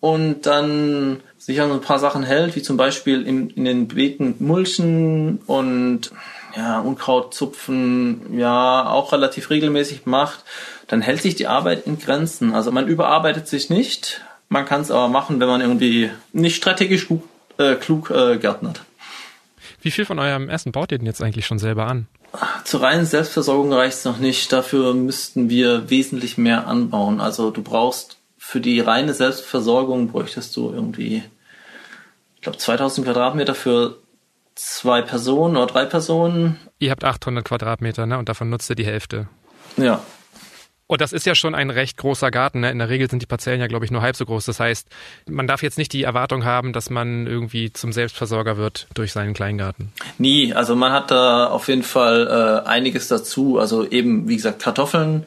[0.00, 3.88] und dann sich an so ein paar Sachen hält, wie zum Beispiel in, in den
[3.88, 6.10] Beeten mulchen und
[6.56, 10.44] ja, Unkraut zupfen, ja, auch relativ regelmäßig macht,
[10.86, 12.54] dann hält sich die Arbeit in Grenzen.
[12.54, 17.06] Also man überarbeitet sich nicht, man kann es aber machen, wenn man irgendwie nicht strategisch
[17.06, 17.24] klug,
[17.58, 18.82] äh, klug äh, gärtnert.
[19.82, 22.06] Wie viel von eurem Essen baut ihr denn jetzt eigentlich schon selber an?
[22.64, 24.50] Zur reinen Selbstversorgung reicht es noch nicht.
[24.50, 27.20] Dafür müssten wir wesentlich mehr anbauen.
[27.20, 31.22] Also du brauchst für die reine Selbstversorgung bräuchtest du irgendwie,
[32.44, 33.98] glaube, 2000 Quadratmeter für
[34.54, 36.60] zwei Personen oder drei Personen.
[36.78, 38.18] Ihr habt 800 Quadratmeter, ne?
[38.18, 39.28] Und davon nutzt ihr die Hälfte.
[39.76, 40.00] Ja.
[40.86, 42.60] Und das ist ja schon ein recht großer Garten.
[42.60, 42.70] Ne?
[42.70, 44.44] In der Regel sind die Parzellen ja, glaube ich, nur halb so groß.
[44.44, 44.86] Das heißt,
[45.28, 49.32] man darf jetzt nicht die Erwartung haben, dass man irgendwie zum Selbstversorger wird durch seinen
[49.32, 49.92] Kleingarten.
[50.18, 50.52] Nie.
[50.52, 53.58] Also man hat da auf jeden Fall äh, einiges dazu.
[53.58, 55.26] Also eben, wie gesagt, Kartoffeln.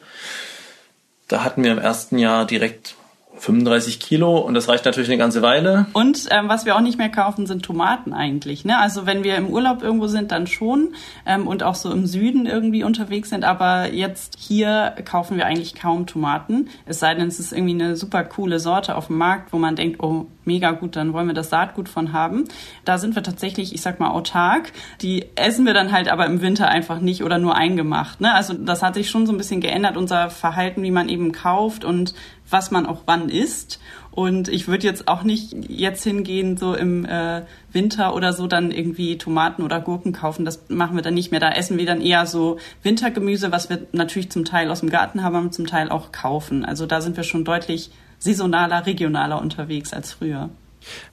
[1.26, 2.94] Da hatten wir im ersten Jahr direkt
[3.38, 5.86] 35 Kilo und das reicht natürlich eine ganze Weile.
[5.92, 8.64] Und ähm, was wir auch nicht mehr kaufen, sind Tomaten eigentlich.
[8.64, 8.78] Ne?
[8.78, 10.94] Also wenn wir im Urlaub irgendwo sind, dann schon
[11.26, 13.44] ähm, und auch so im Süden irgendwie unterwegs sind.
[13.44, 16.68] Aber jetzt hier kaufen wir eigentlich kaum Tomaten.
[16.86, 19.76] Es sei denn, es ist irgendwie eine super coole Sorte auf dem Markt, wo man
[19.76, 22.44] denkt, oh, mega gut, dann wollen wir das Saatgut von haben.
[22.84, 24.72] Da sind wir tatsächlich, ich sag mal, autark.
[25.02, 28.20] Die essen wir dann halt aber im Winter einfach nicht oder nur eingemacht.
[28.20, 28.34] Ne?
[28.34, 31.84] Also das hat sich schon so ein bisschen geändert, unser Verhalten, wie man eben kauft
[31.84, 32.14] und
[32.50, 33.80] was man auch wann isst.
[34.10, 38.70] Und ich würde jetzt auch nicht jetzt hingehen, so im äh, Winter oder so, dann
[38.70, 40.44] irgendwie Tomaten oder Gurken kaufen.
[40.44, 41.40] Das machen wir dann nicht mehr.
[41.40, 45.22] Da essen wir dann eher so Wintergemüse, was wir natürlich zum Teil aus dem Garten
[45.22, 46.64] haben, und zum Teil auch kaufen.
[46.64, 50.50] Also da sind wir schon deutlich saisonaler, regionaler unterwegs als früher.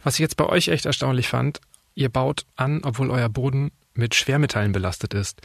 [0.03, 1.61] Was ich jetzt bei euch echt erstaunlich fand,
[1.93, 5.41] ihr baut an, obwohl euer Boden mit Schwermetallen belastet ist.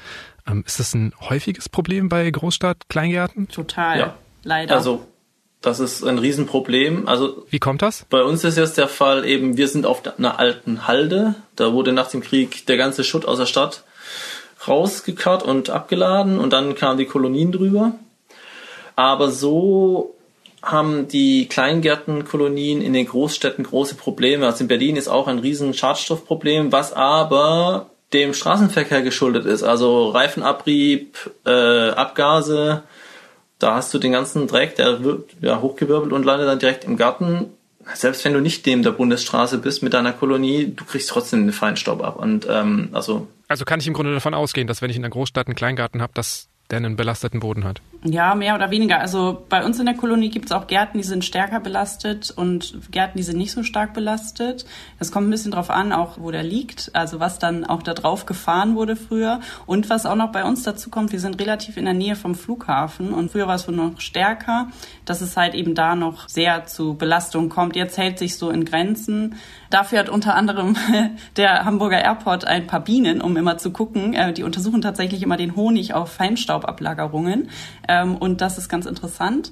[0.46, 3.48] Ähm, ist das ein häufiges Problem bei Großstadt-Kleingärten?
[3.48, 4.14] Total, ja.
[4.42, 4.74] leider.
[4.74, 5.06] Also
[5.60, 7.06] das ist ein Riesenproblem.
[7.06, 8.06] Also wie kommt das?
[8.08, 11.34] Bei uns ist jetzt der Fall eben, wir sind auf einer alten Halde.
[11.56, 13.84] Da wurde nach dem Krieg der ganze Schutt aus der Stadt
[14.66, 17.92] rausgekarrt und abgeladen und dann kamen die Kolonien drüber.
[18.96, 20.14] Aber so
[20.62, 24.46] haben die Kleingärtenkolonien in den Großstädten große Probleme.
[24.46, 29.62] Also in Berlin ist auch ein riesen Schadstoffproblem, was aber dem Straßenverkehr geschuldet ist.
[29.62, 32.82] Also Reifenabrieb, äh, Abgase,
[33.60, 36.96] da hast du den ganzen Dreck, der wird ja, hochgewirbelt und landet dann direkt im
[36.96, 37.46] Garten.
[37.94, 41.52] Selbst wenn du nicht neben der Bundesstraße bist mit deiner Kolonie, du kriegst trotzdem den
[41.52, 42.16] Feinstaub ab.
[42.16, 45.10] Und ähm, also also kann ich im Grunde davon ausgehen, dass wenn ich in der
[45.10, 47.80] Großstadt einen Kleingarten habe, dass der einen belasteten Boden hat.
[48.02, 48.98] Ja, mehr oder weniger.
[48.98, 52.90] Also bei uns in der Kolonie gibt es auch Gärten, die sind stärker belastet und
[52.90, 54.64] Gärten, die sind nicht so stark belastet.
[54.98, 57.92] Es kommt ein bisschen drauf an, auch wo der liegt, also was dann auch da
[57.92, 59.40] drauf gefahren wurde früher.
[59.66, 62.34] Und was auch noch bei uns dazu kommt, wir sind relativ in der Nähe vom
[62.34, 64.68] Flughafen und früher war es wohl noch stärker,
[65.04, 67.76] dass es halt eben da noch sehr zu Belastung kommt.
[67.76, 69.34] Jetzt hält sich so in Grenzen.
[69.68, 70.74] Dafür hat unter anderem
[71.36, 74.14] der Hamburger Airport ein paar Bienen, um immer zu gucken.
[74.14, 77.50] Äh, die untersuchen tatsächlich immer den Honig auf Feinstaubablagerungen.
[77.90, 79.50] Ähm, und das ist ganz interessant.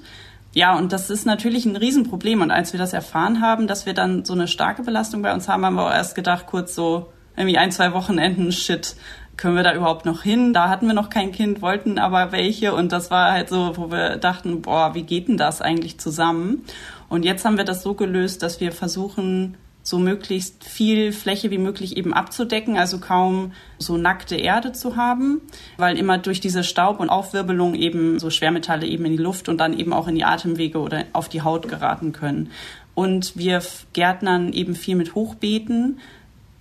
[0.53, 2.41] Ja, und das ist natürlich ein Riesenproblem.
[2.41, 5.49] Und als wir das erfahren haben, dass wir dann so eine starke Belastung bei uns
[5.49, 8.95] haben, haben wir auch erst gedacht, kurz so irgendwie ein, zwei Wochenenden, shit,
[9.35, 10.53] können wir da überhaupt noch hin?
[10.53, 12.73] Da hatten wir noch kein Kind, wollten aber welche.
[12.73, 16.63] Und das war halt so, wo wir dachten, boah, wie geht denn das eigentlich zusammen?
[17.09, 19.57] Und jetzt haben wir das so gelöst, dass wir versuchen,
[19.89, 25.41] so möglichst viel Fläche wie möglich eben abzudecken, also kaum so nackte Erde zu haben,
[25.77, 29.57] weil immer durch diese Staub- und Aufwirbelung eben so Schwermetalle eben in die Luft und
[29.57, 32.51] dann eben auch in die Atemwege oder auf die Haut geraten können.
[32.93, 35.99] Und wir gärtnern eben viel mit Hochbeeten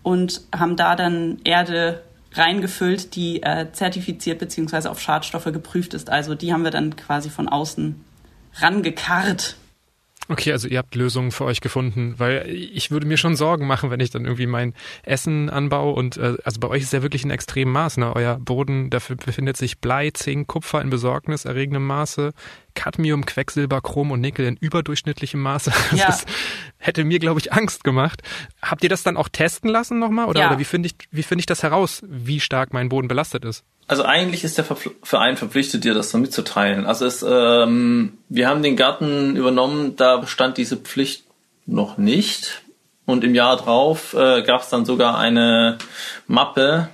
[0.03, 4.89] und haben da dann Erde reingefüllt, die äh, zertifiziert bzw.
[4.89, 6.09] auf Schadstoffe geprüft ist.
[6.09, 8.03] Also die haben wir dann quasi von außen
[8.55, 9.57] rangekarrt
[10.31, 13.91] Okay, also ihr habt Lösungen für euch gefunden, weil ich würde mir schon Sorgen machen,
[13.91, 17.25] wenn ich dann irgendwie mein Essen anbaue und äh, also bei euch ist ja wirklich
[17.25, 18.15] ein extrem Maß, ne?
[18.15, 22.33] Euer Boden, dafür befindet sich Blei, Zink, Kupfer in besorgniserregendem Maße,
[22.75, 25.73] Cadmium, Quecksilber, Chrom und Nickel in überdurchschnittlichem Maße.
[25.91, 26.09] Das ja.
[26.09, 26.29] ist,
[26.77, 28.23] hätte mir, glaube ich, Angst gemacht.
[28.61, 30.27] Habt ihr das dann auch testen lassen nochmal?
[30.27, 30.49] Oder, ja.
[30.49, 33.65] oder wie finde ich, wie finde ich das heraus, wie stark mein Boden belastet ist?
[33.89, 34.67] Also eigentlich ist der
[35.03, 36.85] Verein verpflichtet, dir das so mitzuteilen.
[36.85, 41.25] Also es, ähm, wir haben den Garten übernommen, da bestand diese Pflicht
[41.65, 42.63] noch nicht.
[43.07, 45.79] Und im Jahr drauf äh, gab es dann sogar eine
[46.27, 46.91] Mappe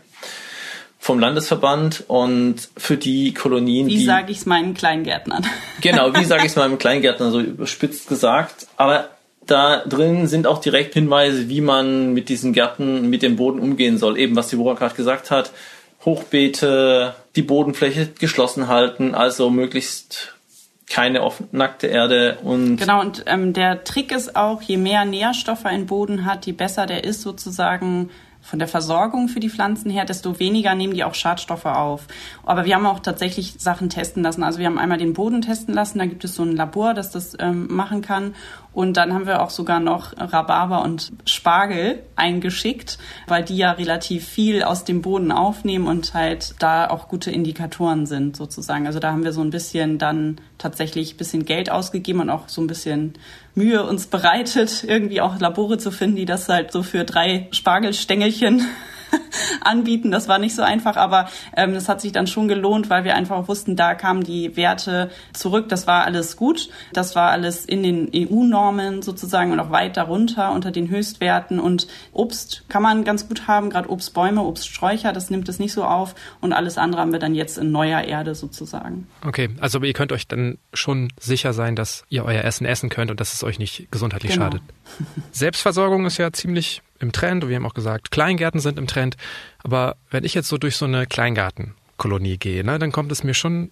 [1.01, 3.89] vom Landesverband und für die Kolonien.
[3.89, 5.45] Wie sage ich es meinen Kleingärtnern?
[5.81, 8.69] Genau, wie sage ich es meinem Kleingärtner, so überspitzt gesagt.
[8.77, 9.11] Aber
[9.47, 13.99] da drin sind auch direkt Hinweise, wie man mit diesen Gärten, mit dem Boden umgehen
[13.99, 14.17] soll.
[14.17, 15.51] Eben, was die Bora gerade gesagt hat
[16.05, 20.35] Hochbeete, die Bodenfläche geschlossen halten, also möglichst
[20.87, 25.65] keine offen, nackte Erde und genau und ähm, der Trick ist auch, je mehr Nährstoffe
[25.65, 28.11] ein Boden hat, je besser der ist sozusagen
[28.45, 32.03] von der Versorgung für die Pflanzen her, desto weniger nehmen die auch Schadstoffe auf.
[32.45, 34.43] Aber wir haben auch tatsächlich Sachen testen lassen.
[34.43, 37.11] Also wir haben einmal den Boden testen lassen, da gibt es so ein Labor, das
[37.11, 38.35] das ähm, machen kann.
[38.75, 44.27] Und dann haben wir auch sogar noch Rhabarber und Spargel eingeschickt, weil die ja relativ
[44.27, 48.87] viel aus dem Boden aufnehmen und halt da auch gute Indikatoren sind sozusagen.
[48.87, 52.49] Also da haben wir so ein bisschen dann tatsächlich ein bisschen Geld ausgegeben und auch
[52.49, 53.15] so ein bisschen
[53.55, 58.67] Mühe uns bereitet, irgendwie auch Labore zu finden, die das halt so für drei Spargelstängelchen
[59.61, 60.11] anbieten.
[60.11, 63.15] Das war nicht so einfach, aber ähm, das hat sich dann schon gelohnt, weil wir
[63.15, 65.69] einfach wussten, da kamen die Werte zurück.
[65.69, 66.69] Das war alles gut.
[66.93, 71.59] Das war alles in den EU-Normen sozusagen und auch weit darunter unter den Höchstwerten.
[71.59, 75.85] Und Obst kann man ganz gut haben, gerade Obstbäume, Obststräucher, das nimmt es nicht so
[75.85, 76.15] auf.
[76.41, 79.07] Und alles andere haben wir dann jetzt in neuer Erde sozusagen.
[79.27, 83.11] Okay, also ihr könnt euch dann schon sicher sein, dass ihr euer Essen essen könnt
[83.11, 84.47] und dass es euch nicht gesundheitlich genau.
[84.47, 84.63] schadet.
[85.33, 89.17] Selbstversorgung ist ja ziemlich im Trend und wir haben auch gesagt, Kleingärten sind im Trend.
[89.63, 93.35] Aber wenn ich jetzt so durch so eine Kleingartenkolonie gehe, ne, dann kommt es mir
[93.35, 93.71] schon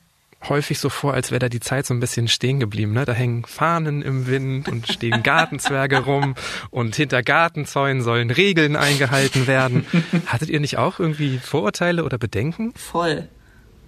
[0.49, 2.93] häufig so vor, als wäre da die Zeit so ein bisschen stehen geblieben.
[2.93, 3.05] Ne?
[3.05, 6.35] Da hängen Fahnen im Wind und stehen Gartenzwerge rum
[6.71, 9.87] und hinter Gartenzäunen sollen Regeln eingehalten werden.
[10.27, 12.73] Hattet ihr nicht auch irgendwie Vorurteile oder Bedenken?
[12.75, 13.29] Voll.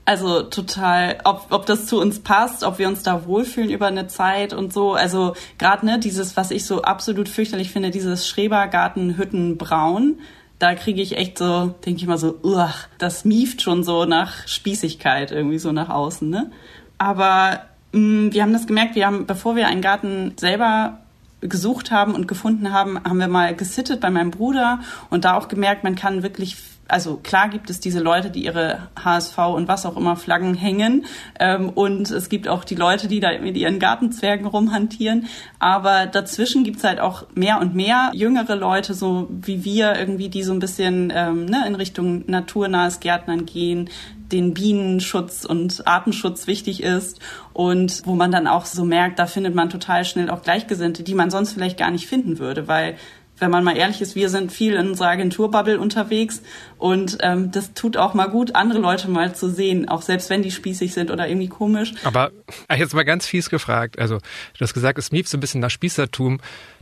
[0.07, 4.07] Also total, ob, ob das zu uns passt, ob wir uns da wohlfühlen über eine
[4.07, 4.93] Zeit und so.
[4.93, 10.19] Also gerade ne, dieses, was ich so absolut fürchterlich finde, dieses Schrebergartenhüttenbraun,
[10.59, 14.47] da kriege ich echt so, denke ich mal so, uah, das mieft schon so nach
[14.47, 16.29] Spießigkeit irgendwie so nach außen.
[16.29, 16.51] Ne?
[16.99, 17.63] Aber
[17.93, 20.99] mh, mm, wir haben das gemerkt, wir haben, bevor wir einen Garten selber
[21.41, 25.49] gesucht haben und gefunden haben, haben wir mal gesittet bei meinem Bruder und da auch
[25.49, 26.57] gemerkt, man kann wirklich
[26.89, 31.07] also klar gibt es diese Leute, die ihre HSV und was auch immer Flaggen hängen.
[31.41, 35.27] Ähm, und es gibt auch die Leute, die da mit ihren Gartenzwergen rumhantieren.
[35.59, 40.43] Aber dazwischen gibt's halt auch mehr und mehr jüngere Leute, so wie wir, irgendwie, die
[40.43, 43.89] so ein bisschen ähm, ne, in Richtung naturnahes Gärtnern gehen,
[44.33, 47.21] den Bienenschutz und Artenschutz wichtig ist
[47.53, 51.15] und wo man dann auch so merkt, da findet man total schnell auch Gleichgesinnte, die
[51.15, 52.97] man sonst vielleicht gar nicht finden würde, weil
[53.39, 56.43] wenn man mal ehrlich ist, wir sind viel in unserer Agenturbubble unterwegs
[56.79, 60.43] und ähm, das tut auch mal gut, andere Leute mal zu sehen, auch selbst wenn
[60.43, 61.95] die spießig sind oder irgendwie komisch.
[62.05, 62.31] Aber
[62.75, 65.71] jetzt mal ganz fies gefragt, also du hast gesagt, es mieft so ein bisschen nach
[65.71, 66.41] Spießertum.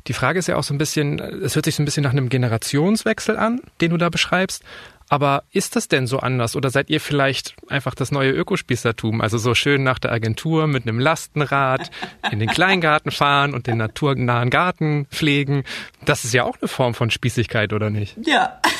[0.08, 2.10] Die Frage ist ja auch so ein bisschen, es hört sich so ein bisschen nach
[2.10, 4.62] einem Generationswechsel an, den du da beschreibst.
[5.12, 9.20] Aber ist das denn so anders oder seid ihr vielleicht einfach das neue Ökospießertum?
[9.20, 11.90] Also so schön nach der Agentur mit einem Lastenrad
[12.30, 15.64] in den Kleingarten fahren und den naturnahen Garten pflegen.
[16.06, 18.16] Das ist ja auch eine Form von Spießigkeit, oder nicht?
[18.22, 18.58] Ja.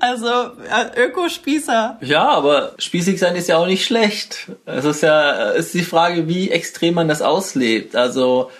[0.00, 1.98] Also äh, Ökospießer.
[2.00, 4.50] Ja, aber spießig sein ist ja auch nicht schlecht.
[4.66, 7.94] Es ist ja ist die Frage, wie extrem man das auslebt.
[7.94, 8.50] Also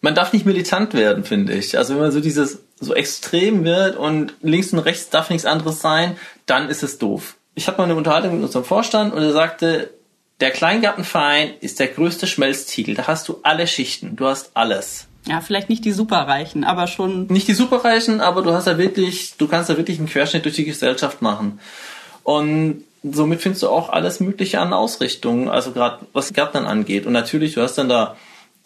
[0.00, 1.78] man darf nicht militant werden, finde ich.
[1.78, 5.80] Also wenn man so dieses so extrem wird und links und rechts darf nichts anderes
[5.80, 6.16] sein,
[6.46, 7.36] dann ist es doof.
[7.54, 9.90] Ich hatte mal eine Unterhaltung mit unserem Vorstand und er sagte,
[10.40, 12.94] der Kleingartenverein ist der größte Schmelztiegel.
[12.96, 15.06] Da hast du alle Schichten, du hast alles.
[15.26, 17.28] Ja, vielleicht nicht die Superreichen, aber schon.
[17.28, 20.56] Nicht die Superreichen, aber du hast da wirklich, du kannst da wirklich einen Querschnitt durch
[20.56, 21.60] die Gesellschaft machen.
[22.24, 27.06] Und somit findest du auch alles Mögliche an Ausrichtungen, also gerade was Gärtnern angeht.
[27.06, 28.16] Und natürlich, du hast dann da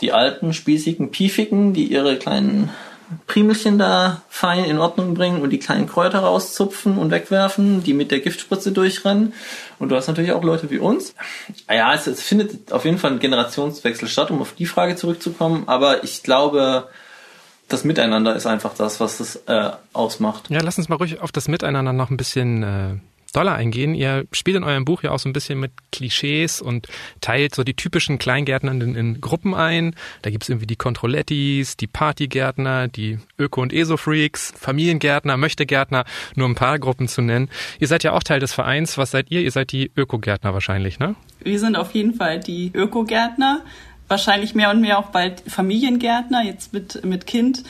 [0.00, 2.70] die alten, spießigen Piefigen, die ihre kleinen
[3.27, 8.11] Primelchen da fein in Ordnung bringen und die kleinen Kräuter rauszupfen und wegwerfen, die mit
[8.11, 9.33] der Giftspritze durchrennen.
[9.79, 11.14] Und du hast natürlich auch Leute wie uns.
[11.71, 15.64] Ja, es, es findet auf jeden Fall ein Generationswechsel statt, um auf die Frage zurückzukommen.
[15.66, 16.88] Aber ich glaube,
[17.69, 20.51] das Miteinander ist einfach das, was das äh, ausmacht.
[20.51, 22.95] Ja, lass uns mal ruhig auf das Miteinander noch ein bisschen äh,
[23.37, 23.94] Dollar eingehen.
[23.94, 26.88] Ihr spielt in eurem Buch ja auch so ein bisschen mit Klischees und
[27.20, 29.94] teilt so die typischen Kleingärtner in, Gruppen ein.
[30.22, 36.55] Da gibt's irgendwie die Controlettis, die Partygärtner, die Öko- und ESO-Freaks, Familiengärtner, Möchtegärtner, nur ein
[36.55, 37.51] paar Gruppen zu nennen.
[37.79, 38.96] Ihr seid ja auch Teil des Vereins.
[38.96, 39.42] Was seid ihr?
[39.42, 41.14] Ihr seid die Ökogärtner wahrscheinlich, ne?
[41.40, 43.62] Wir sind auf jeden Fall die Ökogärtner
[44.09, 47.64] wahrscheinlich mehr und mehr auch bald Familiengärtner, jetzt mit, mit Kind.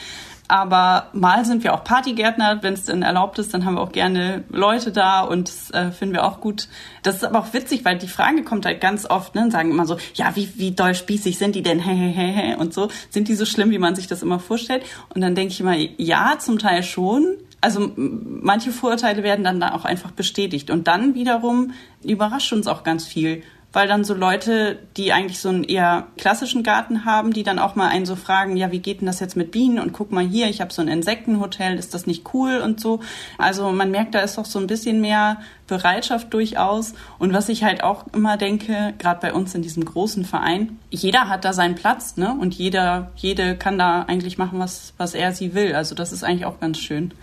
[0.47, 3.91] Aber mal sind wir auch Partygärtner, wenn es denn erlaubt ist, dann haben wir auch
[3.91, 6.69] gerne Leute da und das äh, finden wir auch gut.
[7.03, 9.71] Das ist aber auch witzig, weil die Frage kommt halt ganz oft, ne, und sagen
[9.71, 12.73] immer so, ja, wie, wie doll spießig sind die denn, he, he, he, he, und
[12.73, 12.87] so.
[13.09, 14.85] Sind die so schlimm, wie man sich das immer vorstellt?
[15.13, 17.35] Und dann denke ich immer, ja, zum Teil schon.
[17.59, 20.69] Also manche Vorurteile werden dann da auch einfach bestätigt.
[20.69, 25.49] Und dann wiederum überrascht uns auch ganz viel weil dann so Leute, die eigentlich so
[25.49, 29.01] einen eher klassischen Garten haben, die dann auch mal einen so fragen, ja, wie geht
[29.01, 29.79] denn das jetzt mit Bienen?
[29.79, 33.01] Und guck mal hier, ich habe so ein Insektenhotel, ist das nicht cool und so.
[33.37, 36.93] Also man merkt, da ist doch so ein bisschen mehr Bereitschaft durchaus.
[37.19, 41.27] Und was ich halt auch immer denke, gerade bei uns in diesem großen Verein, jeder
[41.27, 42.35] hat da seinen Platz, ne?
[42.39, 45.75] Und jeder, jede kann da eigentlich machen, was, was er sie will.
[45.75, 47.13] Also das ist eigentlich auch ganz schön.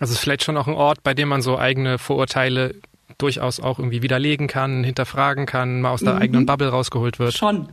[0.00, 2.74] Also es ist vielleicht schon auch ein Ort, bei dem man so eigene Vorurteile
[3.18, 6.22] durchaus auch irgendwie widerlegen kann, hinterfragen kann, mal aus der mhm.
[6.22, 7.34] eigenen Bubble rausgeholt wird.
[7.34, 7.68] Schon.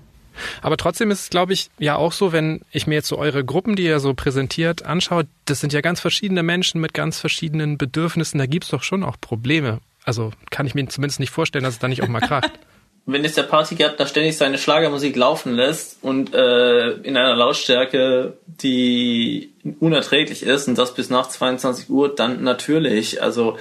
[0.62, 3.46] Aber trotzdem ist es, glaube ich, ja auch so, wenn ich mir jetzt so eure
[3.46, 7.78] Gruppen, die ihr so präsentiert, anschaue, das sind ja ganz verschiedene Menschen mit ganz verschiedenen
[7.78, 8.38] Bedürfnissen.
[8.38, 9.80] Da gibt's doch schon auch Probleme.
[10.04, 12.52] Also kann ich mir zumindest nicht vorstellen, dass es da nicht auch mal kracht.
[13.06, 19.54] wenn jetzt der Partygärtner ständig seine Schlagermusik laufen lässt und äh, in einer Lautstärke, die
[19.80, 23.22] unerträglich ist und das bis nach 22 Uhr, dann natürlich.
[23.22, 23.58] Also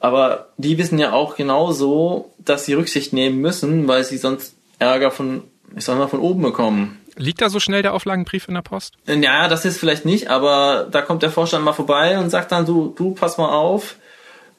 [0.00, 5.10] Aber die wissen ja auch genauso, dass sie Rücksicht nehmen müssen, weil sie sonst Ärger
[5.10, 5.42] von,
[5.74, 6.98] ich sag mal, von oben bekommen.
[7.16, 8.94] Liegt da so schnell der Auflagenbrief in der Post?
[9.06, 12.66] Ja, das ist vielleicht nicht, aber da kommt der Vorstand mal vorbei und sagt dann,
[12.66, 13.96] du, du, pass mal auf,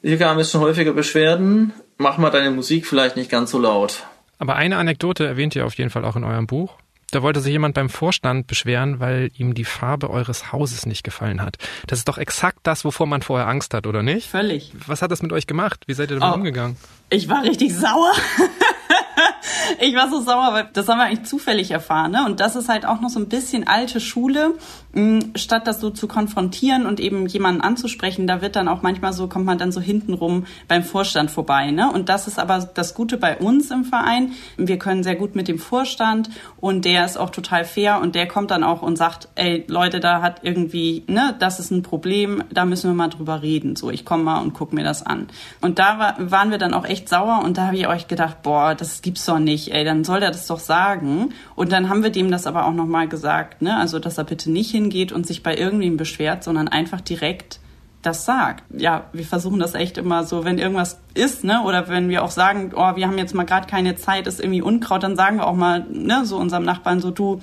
[0.02, 4.04] hier kamen jetzt schon häufiger Beschwerden, mach mal deine Musik vielleicht nicht ganz so laut.
[4.38, 6.74] Aber eine Anekdote erwähnt ihr auf jeden Fall auch in eurem Buch.
[7.10, 11.40] Da wollte sich jemand beim Vorstand beschweren, weil ihm die Farbe eures Hauses nicht gefallen
[11.40, 11.56] hat.
[11.86, 14.28] Das ist doch exakt das, wovor man vorher Angst hat, oder nicht?
[14.28, 14.72] Völlig.
[14.86, 15.84] Was hat das mit euch gemacht?
[15.86, 16.36] Wie seid ihr damit Oh.
[16.38, 16.76] umgegangen?
[17.08, 18.12] Ich war richtig sauer.
[19.80, 22.12] ich war so sauer, weil das haben wir eigentlich zufällig erfahren.
[22.12, 22.24] Ne?
[22.24, 24.54] Und das ist halt auch noch so ein bisschen alte Schule.
[24.92, 29.12] mh, Statt das so zu konfrontieren und eben jemanden anzusprechen, da wird dann auch manchmal
[29.12, 31.70] so, kommt man dann so hintenrum beim Vorstand vorbei.
[31.70, 31.90] Ne?
[31.90, 34.32] Und das ist aber das Gute bei uns im Verein.
[34.56, 38.26] Wir können sehr gut mit dem Vorstand und der ist auch total fair und der
[38.26, 42.42] kommt dann auch und sagt, ey Leute, da hat irgendwie, ne, das ist ein Problem,
[42.50, 43.76] da müssen wir mal drüber reden.
[43.76, 45.28] So, ich komme mal und guck mir das an.
[45.60, 48.42] Und da war, waren wir dann auch echt sauer und da habe ich euch gedacht,
[48.42, 51.30] boah, das gibt's doch nicht, ey, dann soll er das doch sagen.
[51.54, 54.50] Und dann haben wir dem das aber auch nochmal gesagt, ne, also dass er bitte
[54.50, 57.58] nicht hingeht und sich bei irgendwem beschwert, sondern einfach direkt
[58.02, 58.64] das sagt.
[58.68, 62.30] Ja, wir versuchen das echt immer so, wenn irgendwas ist, ne, oder wenn wir auch
[62.30, 65.46] sagen, oh, wir haben jetzt mal gerade keine Zeit, ist irgendwie Unkraut, dann sagen wir
[65.46, 67.40] auch mal, ne, so unserem Nachbarn so, du,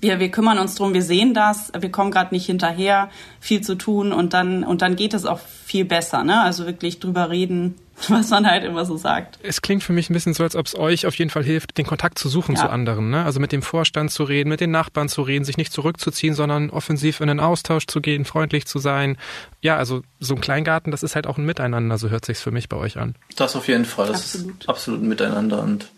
[0.00, 3.08] wir, wir kümmern uns drum, wir sehen das, wir kommen gerade nicht hinterher,
[3.40, 6.42] viel zu tun und dann und dann geht es auch viel besser, ne?
[6.42, 7.74] Also wirklich drüber reden,
[8.08, 9.38] was man halt immer so sagt.
[9.42, 11.78] Es klingt für mich ein bisschen so, als ob es euch auf jeden Fall hilft,
[11.78, 12.62] den Kontakt zu suchen Ja.
[12.62, 13.08] zu anderen.
[13.10, 13.24] Ne?
[13.24, 16.68] Also mit dem Vorstand zu reden, mit den Nachbarn zu reden, sich nicht zurückzuziehen, sondern
[16.70, 19.16] offensiv in den Austausch zu gehen, freundlich zu sein.
[19.62, 22.50] Ja, also so ein Kleingarten, das ist halt auch ein Miteinander, so hört sich's für
[22.50, 23.14] mich bei euch an.
[23.36, 24.08] Das auf jeden Fall.
[24.08, 24.60] Das Absolut.
[24.60, 25.90] ist absolut ein Miteinander und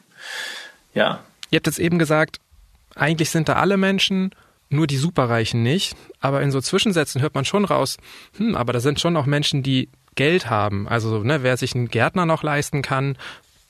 [0.95, 1.21] ja.
[1.51, 2.39] Ihr habt jetzt eben gesagt,
[2.99, 4.31] eigentlich sind da alle Menschen,
[4.71, 5.97] nur die Superreichen nicht.
[6.21, 7.97] Aber in so Zwischensätzen hört man schon raus,
[8.37, 10.89] hm, aber da sind schon auch Menschen, die Geld haben.
[10.89, 13.17] Also ne, wer sich einen Gärtner noch leisten kann.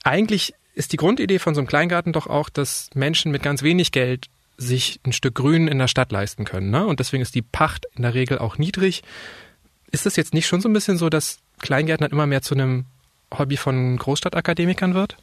[0.03, 3.93] Eigentlich ist die Grundidee von so einem Kleingarten doch auch, dass Menschen mit ganz wenig
[3.93, 4.27] Geld
[4.57, 6.71] sich ein Stück Grün in der Stadt leisten können.
[6.71, 6.87] Ne?
[6.87, 9.03] Und deswegen ist die Pacht in der Regel auch niedrig.
[9.91, 12.87] Ist das jetzt nicht schon so ein bisschen so, dass Kleingärtner immer mehr zu einem
[13.37, 15.17] Hobby von Großstadtakademikern wird?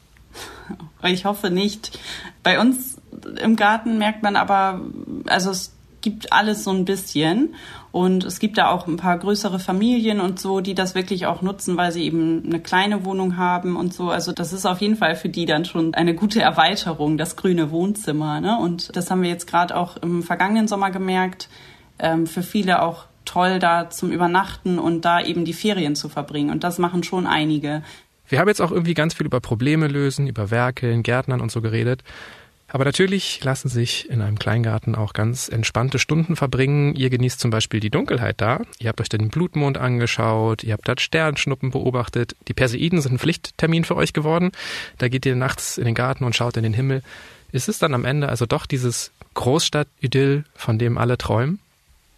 [1.03, 1.99] Ich hoffe nicht.
[2.43, 2.97] Bei uns
[3.41, 4.81] im Garten merkt man aber,
[5.27, 7.55] also es gibt alles so ein bisschen.
[7.91, 11.41] Und es gibt da auch ein paar größere Familien und so, die das wirklich auch
[11.41, 14.09] nutzen, weil sie eben eine kleine Wohnung haben und so.
[14.09, 17.71] Also das ist auf jeden Fall für die dann schon eine gute Erweiterung, das grüne
[17.71, 18.39] Wohnzimmer.
[18.39, 18.57] Ne?
[18.59, 21.49] Und das haben wir jetzt gerade auch im vergangenen Sommer gemerkt.
[21.97, 26.51] Ähm, für viele auch toll, da zum Übernachten und da eben die Ferien zu verbringen.
[26.51, 27.81] Und das machen schon einige.
[28.27, 31.61] Wir haben jetzt auch irgendwie ganz viel über Probleme lösen, über Werkeln, Gärtnern und so
[31.61, 32.03] geredet.
[32.67, 36.95] Aber natürlich lassen sich in einem Kleingarten auch ganz entspannte Stunden verbringen.
[36.95, 38.61] Ihr genießt zum Beispiel die Dunkelheit da.
[38.79, 42.35] Ihr habt euch den Blutmond angeschaut, ihr habt dort Sternschnuppen beobachtet.
[42.47, 44.51] Die Perseiden sind ein Pflichttermin für euch geworden.
[44.97, 47.03] Da geht ihr nachts in den Garten und schaut in den Himmel.
[47.51, 51.59] Ist es dann am Ende also doch dieses Großstadt-Idyll, von dem alle träumen?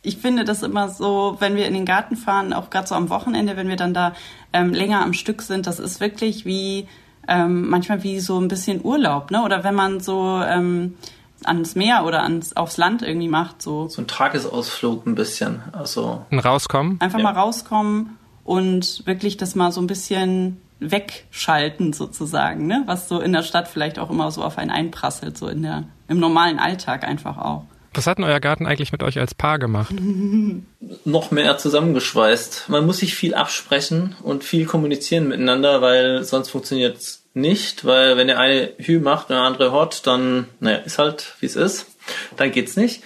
[0.01, 3.09] Ich finde das immer so, wenn wir in den Garten fahren, auch gerade so am
[3.09, 4.15] Wochenende, wenn wir dann da
[4.53, 6.87] ähm, länger am Stück sind, das ist wirklich wie
[7.27, 9.43] ähm, manchmal wie so ein bisschen Urlaub, ne?
[9.43, 10.95] Oder wenn man so ähm,
[11.43, 15.61] ans Meer oder ans aufs Land irgendwie macht, so So ein Tagesausflug ein bisschen.
[15.71, 16.97] Also Ein Rauskommen?
[16.99, 17.23] einfach Ja.
[17.25, 22.83] mal rauskommen und wirklich das mal so ein bisschen wegschalten sozusagen, ne?
[22.85, 25.83] Was so in der Stadt vielleicht auch immer so auf einen einprasselt, so in der
[26.07, 27.63] im normalen Alltag einfach auch.
[27.97, 29.95] Was hat denn euer Garten eigentlich mit euch als Paar gemacht?
[31.05, 32.65] noch mehr zusammengeschweißt.
[32.69, 37.85] Man muss sich viel absprechen und viel kommunizieren miteinander, weil sonst funktioniert es nicht.
[37.85, 41.47] Weil wenn der eine Hü macht und der andere Hot, dann, naja, ist halt wie
[41.47, 41.87] es ist.
[42.35, 43.01] Dann geht's nicht.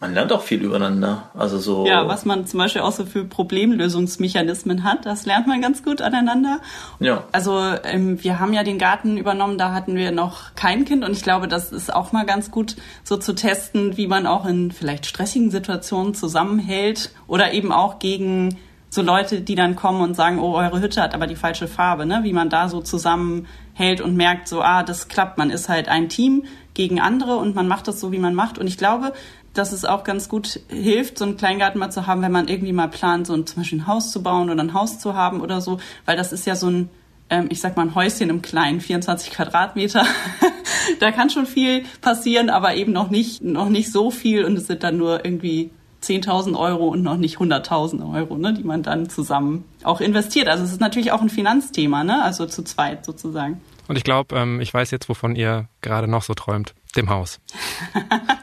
[0.00, 1.30] Man lernt auch viel übereinander.
[1.34, 1.86] Also so.
[1.86, 6.00] Ja, was man zum Beispiel auch so für Problemlösungsmechanismen hat, das lernt man ganz gut
[6.00, 6.60] aneinander.
[7.00, 7.24] Ja.
[7.32, 11.12] Also ähm, wir haben ja den Garten übernommen, da hatten wir noch kein Kind und
[11.12, 14.72] ich glaube, das ist auch mal ganz gut so zu testen, wie man auch in
[14.72, 18.56] vielleicht stressigen Situationen zusammenhält oder eben auch gegen
[18.88, 22.06] so Leute, die dann kommen und sagen, oh, eure Hütte hat aber die falsche Farbe,
[22.06, 22.20] ne?
[22.22, 25.38] Wie man da so zusammenhält und merkt, so, ah, das klappt.
[25.38, 26.44] Man ist halt ein Team
[26.74, 28.58] gegen andere und man macht das so, wie man macht.
[28.58, 29.12] Und ich glaube,
[29.54, 32.72] dass es auch ganz gut hilft, so einen Kleingarten mal zu haben, wenn man irgendwie
[32.72, 35.40] mal plant, so ein, zum Beispiel ein Haus zu bauen oder ein Haus zu haben
[35.40, 36.88] oder so, weil das ist ja so ein,
[37.30, 40.04] ähm, ich sag mal, ein Häuschen im Kleinen, 24 Quadratmeter.
[41.00, 44.68] da kann schon viel passieren, aber eben noch nicht, noch nicht so viel und es
[44.68, 45.70] sind dann nur irgendwie
[46.02, 50.48] 10.000 Euro und noch nicht 100.000 Euro, ne, die man dann zusammen auch investiert.
[50.48, 53.60] Also es ist natürlich auch ein Finanzthema, ne, also zu zweit sozusagen.
[53.88, 56.74] Und ich glaube, ähm, ich weiß jetzt, wovon ihr gerade noch so träumt.
[56.96, 57.40] Dem Haus.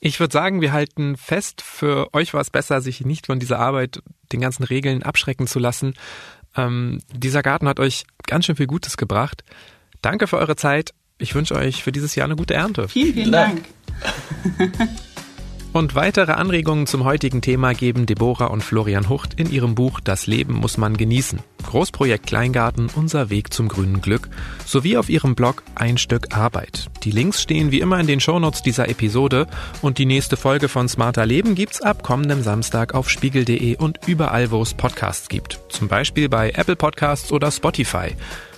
[0.00, 3.58] Ich würde sagen, wir halten fest, für euch war es besser, sich nicht von dieser
[3.58, 5.94] Arbeit, den ganzen Regeln abschrecken zu lassen.
[6.56, 9.42] Ähm, dieser Garten hat euch ganz schön viel Gutes gebracht.
[10.02, 10.92] Danke für eure Zeit.
[11.18, 12.88] Ich wünsche euch für dieses Jahr eine gute Ernte.
[12.88, 13.64] Vielen, vielen Dank.
[15.76, 20.26] Und weitere Anregungen zum heutigen Thema geben Deborah und Florian Hucht in ihrem Buch Das
[20.26, 21.40] Leben muss man genießen.
[21.66, 24.30] Großprojekt Kleingarten, unser Weg zum grünen Glück,
[24.64, 26.86] sowie auf ihrem Blog Ein Stück Arbeit.
[27.02, 29.48] Die Links stehen wie immer in den Shownotes dieser Episode
[29.82, 34.50] und die nächste Folge von Smarter Leben gibt's ab kommendem Samstag auf spiegel.de und überall,
[34.50, 35.60] wo es Podcasts gibt.
[35.68, 38.16] Zum Beispiel bei Apple Podcasts oder Spotify.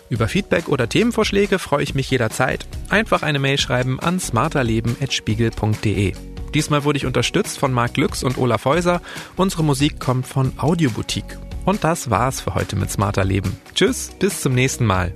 [0.08, 2.68] Über Feedback oder Themenvorschläge freue ich mich jederzeit.
[2.90, 6.12] Einfach eine Mail schreiben an smarterleben.spiegel.de.
[6.54, 9.00] Diesmal wurde ich unterstützt von Marc Glücks und Olaf Häuser.
[9.36, 11.38] Unsere Musik kommt von Audioboutique.
[11.64, 13.56] Und das war's für heute mit Smarter Leben.
[13.74, 15.12] Tschüss, bis zum nächsten Mal.